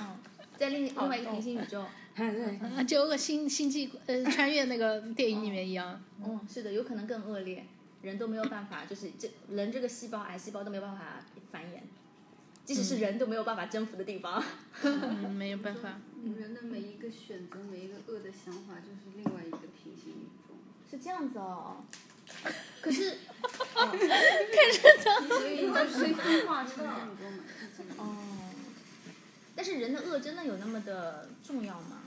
[0.57, 1.85] 在另另外一个平行宇宙，
[2.87, 6.01] 就个星星际呃穿越那个电影里面一样。
[6.25, 7.65] 嗯，是的，有可能更恶劣，
[8.03, 11.01] 人都没有办法，就是这人这个细胞癌细胞都没有办法
[11.51, 11.81] 繁衍，
[12.65, 14.41] 即使是人都没有办法征服的地方，
[15.35, 15.99] 没有办法。
[16.23, 20.55] 人的每一个选择，每一个恶的想法，就是另外一个平行宇宙。
[20.89, 21.85] 是这样子哦，
[22.81, 23.19] 可是，
[23.75, 23.99] 看着
[25.05, 27.45] 他，所以都是分化成这么多嘛。
[27.99, 28.17] 哦，
[29.55, 32.03] 但是人的恶真的有那么的重要吗？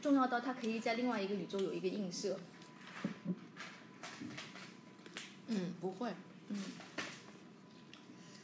[0.00, 2.38] 重要到它可以在另外一个宇宙有一个映射？
[5.48, 6.14] 嗯，不会，
[6.48, 6.62] 嗯。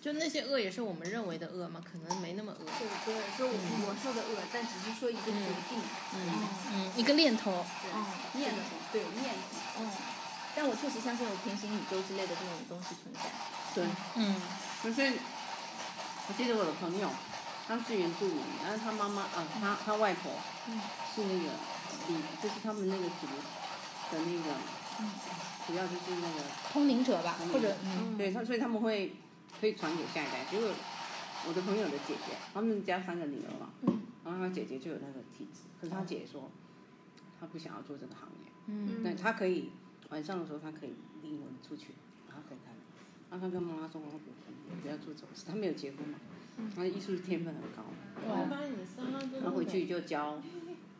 [0.00, 1.80] 就那些恶也是我们认为的恶吗？
[1.82, 2.58] 可能没那么恶。
[2.78, 5.32] 对对，说我我说的恶，但只是说一个决
[5.70, 5.80] 定，
[6.14, 6.16] 嗯
[6.74, 7.64] 嗯，一个念头，
[7.94, 8.04] 嗯，
[8.34, 8.58] 念头，
[8.92, 9.90] 对念头，嗯。
[10.54, 13.30] 但我确实相信有平行宇宙之类的这种东西存在。
[13.74, 13.84] 对，
[14.16, 14.36] 嗯，
[14.82, 15.12] 就是
[16.28, 17.08] 我记得我的朋友，
[17.66, 20.32] 他是原住民，然后他妈妈啊，他他外婆
[21.14, 21.50] 是那个，
[22.08, 23.26] 嗯，就是他们那个族
[24.12, 24.54] 的那个，
[25.66, 26.40] 主要就是那个
[26.72, 29.14] 通灵者吧，或者嗯，对他，所以他们会。
[29.60, 30.44] 可以传给下一代。
[30.50, 30.68] 结果
[31.46, 33.70] 我的朋友的姐姐，他们家三个女儿嘛，
[34.24, 36.50] 然后他姐姐就有那个体质，可是他姐说，
[37.40, 38.50] 他不想要做这个行业。
[38.66, 39.00] 嗯。
[39.02, 39.70] 但他可以
[40.14, 41.90] 晚上的时候，他可以领我们出去，
[42.28, 42.72] 然后可以看。
[43.28, 44.18] 然后他跟妈妈说：“我不
[44.80, 46.20] 不要做这种事。”他没有结婚嘛，
[46.76, 47.82] 他艺术天分很高。
[49.42, 50.40] 他回去就教，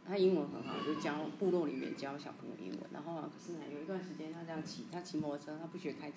[0.05, 2.81] 他英文很好，就教部落里面教小朋友英文。
[2.93, 6.17] 然后可是呢，有一段时间他这样骑，他骑摩托车，他不学开车。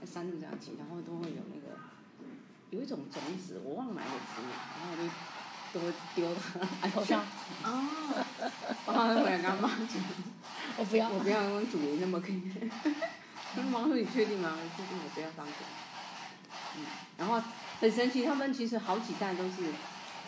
[0.00, 1.76] 在山路这样骑，然后都会有那个，
[2.70, 4.46] 有一种种子，我忘了哪个植物，
[4.78, 5.02] 然后我就
[5.72, 6.40] 都会丢到
[6.88, 7.22] 头上。
[7.64, 8.24] 哦。
[8.86, 10.02] 然后回来跟他妈讲。
[10.76, 11.08] 我不要。
[11.08, 12.42] 我不要用主人那么可以。
[13.54, 15.52] 他妈说：“你确定吗？”我确定，我不要当主。
[16.76, 16.86] 嗯。
[17.18, 17.42] 然后
[17.80, 19.72] 很神奇，他们其实好几代都是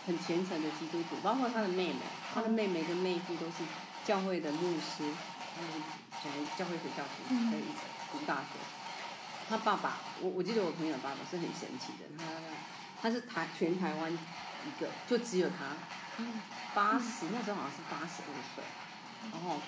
[0.07, 2.01] 很虔诚的基督徒，包括他的妹妹，
[2.35, 3.63] 他的妹妹跟妹夫都是
[4.05, 5.05] 教会的牧师，
[5.55, 5.71] 他们
[6.21, 7.63] 从教会学校读，可以
[8.11, 8.59] 读大学。
[9.49, 12.25] 他爸爸，我我记得我朋友的爸爸是很神奇的，他
[13.03, 14.19] 他是台全台湾
[14.67, 15.77] 一个，就只有他，
[16.75, 18.65] 八十那时候好像是八十二岁，
[19.33, 19.61] 然后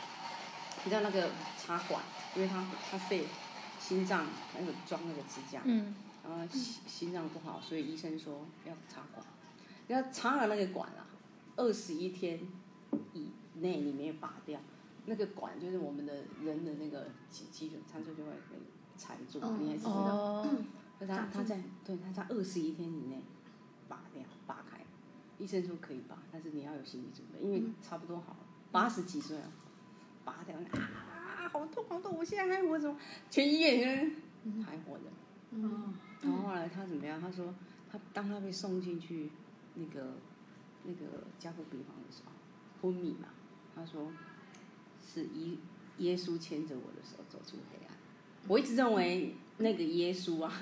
[0.85, 2.03] 你知道那个插管，
[2.35, 3.27] 因为他他肺
[3.81, 4.27] 心脏
[4.59, 5.95] 那个装那个支架，嗯，
[6.27, 9.27] 然后心心脏不好，所以医生说要插管，
[9.89, 11.07] 要插了那个管啊，
[11.57, 12.41] 二十一天
[13.13, 14.61] 以内你没有拔掉，
[15.07, 18.59] 那个管就是我们的人的那个基基本参数就会被
[18.97, 20.47] 缠住，你还知道？
[21.07, 23.21] 他他在对他在二十一天以内
[25.39, 28.39] 医生说可以拔，但是你要有心理准备，因为差不多好了，
[28.71, 29.53] 八十几岁了，
[30.25, 32.95] 拔掉啊，好痛好痛，我现在还活着，
[33.31, 34.17] 全医院人
[34.63, 35.05] 还活着。
[35.51, 37.21] 嗯，然后后来他怎么样？
[37.21, 37.55] 他说
[37.91, 39.31] 他当他被送进去
[39.75, 40.15] 那个
[40.85, 42.33] 那个加护病房的时候，
[42.81, 43.29] 昏迷嘛，
[43.75, 44.11] 他说
[45.01, 45.57] 是耶
[45.99, 47.95] 耶稣牵着我的手走出黑暗。
[48.49, 50.53] 我一直认为那个耶稣啊，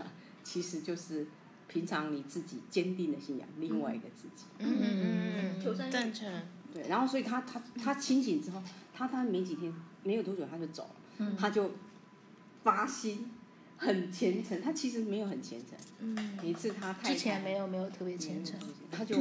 [0.42, 1.26] 其实就是
[1.72, 4.44] 平常你自己坚定的信仰，另外一个自己。
[4.58, 5.90] 嗯嗯嗯求生欲。
[5.90, 6.30] 赞成。
[6.72, 8.62] 对，然后所以他他他清醒之后，
[8.92, 11.36] 他他没几天，没有多久他就走了，嗯。
[11.36, 11.70] 他就
[12.62, 13.30] 发心
[13.78, 18.58] 很虔诚，他其实没有很虔诚，嗯，每次他太之前没有没有特别虔诚，
[18.90, 19.16] 他就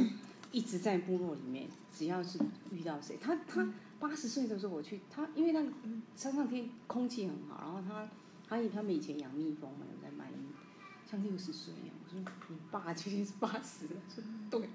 [0.50, 2.38] 一直在部落里面， 只要是
[2.70, 3.66] 遇到谁，他他
[3.98, 5.70] 八十岁的时候我去，他因为那个
[6.16, 8.08] 山上天空气很好，然后他
[8.48, 10.46] 他他们以前养蜜蜂嘛，有在卖蜜，
[11.10, 11.96] 像六十岁一样。
[12.14, 14.00] 你爸究竟是八十了？
[14.14, 14.68] 说对，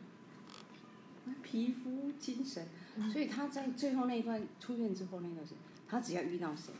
[1.43, 2.67] 皮肤精神，
[3.11, 6.71] 所以他在最后那一段出院之后那段时间，他只要遇到谁，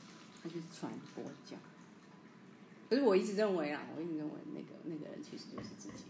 [0.42, 1.56] 他就传播教。
[2.90, 6.06] 可是我一直认为啊，我一直认为那个那个人其实就是自己，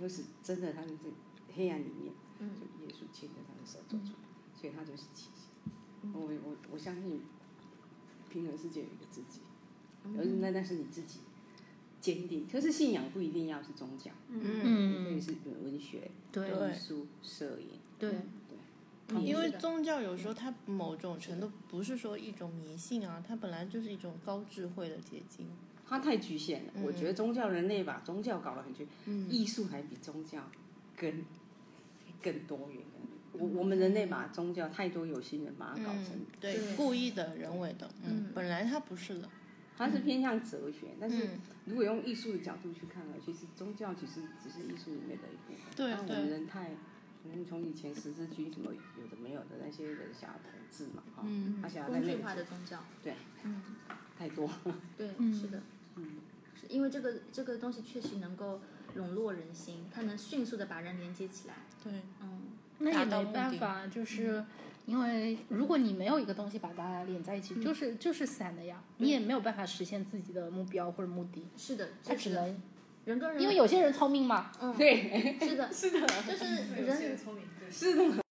[0.00, 1.12] 就是真的，他就是
[1.54, 2.44] 黑暗里面，就
[2.86, 5.42] 耶稣牵着他的手走出来，所以他就是奇迹。
[6.12, 7.22] 我我我相信，
[8.28, 9.40] 平衡世界有一个自己，
[10.04, 11.20] 而那那是你自己
[12.00, 12.46] 坚定。
[12.50, 18.10] 可是信仰不一定要是宗教，嗯可以是文学、对艺术、摄影，对
[19.06, 25.46] 对，因为宗教有时候它某种程度不是说一种迷信啊，它本来就是一种高智慧的结晶。
[25.86, 26.72] 它太局限了。
[26.82, 30.38] 我觉得宗教人类把宗教搞得很局，嗯艺术还比宗教
[30.96, 31.24] 更
[32.22, 32.82] 更多元。
[33.32, 39.28] 我我们人类把宗教太多有心人把它搞成嗯，对，故意的、人为的，嗯，本来它不是的。
[39.78, 41.40] 它是偏向哲学，但是嗯。
[41.66, 45.76] 如果用艺术的角度去看呢，其实宗教其实只是艺术里面的一部分。
[45.76, 46.70] 对但我们人太，
[47.22, 53.14] 可能从以前十字军什么有的没有的那些人想要统治嘛，哈、嗯他想要在那个工具化的宗教，对，
[53.44, 53.62] 嗯，
[54.18, 54.50] 太多。
[54.96, 55.30] 对，嗯。
[55.38, 55.62] 是的，
[55.96, 56.20] 嗯，
[56.58, 58.62] 是因为这个这个东西确实能够
[58.94, 61.54] 笼络人心，它能迅速的把人连接起来，
[61.84, 62.44] 对，嗯，
[62.78, 64.42] 那也没办法，就是
[64.88, 72.58] 因为如果你没有一个东西把大家连在一起，就是就是散的呀，你也没有办法实现自己的目标或者目的，是的，他只能
[73.04, 78.22] 人跟人，因为有些人聪明嘛，嗯，对，是的， 是的，就是人聪明是的。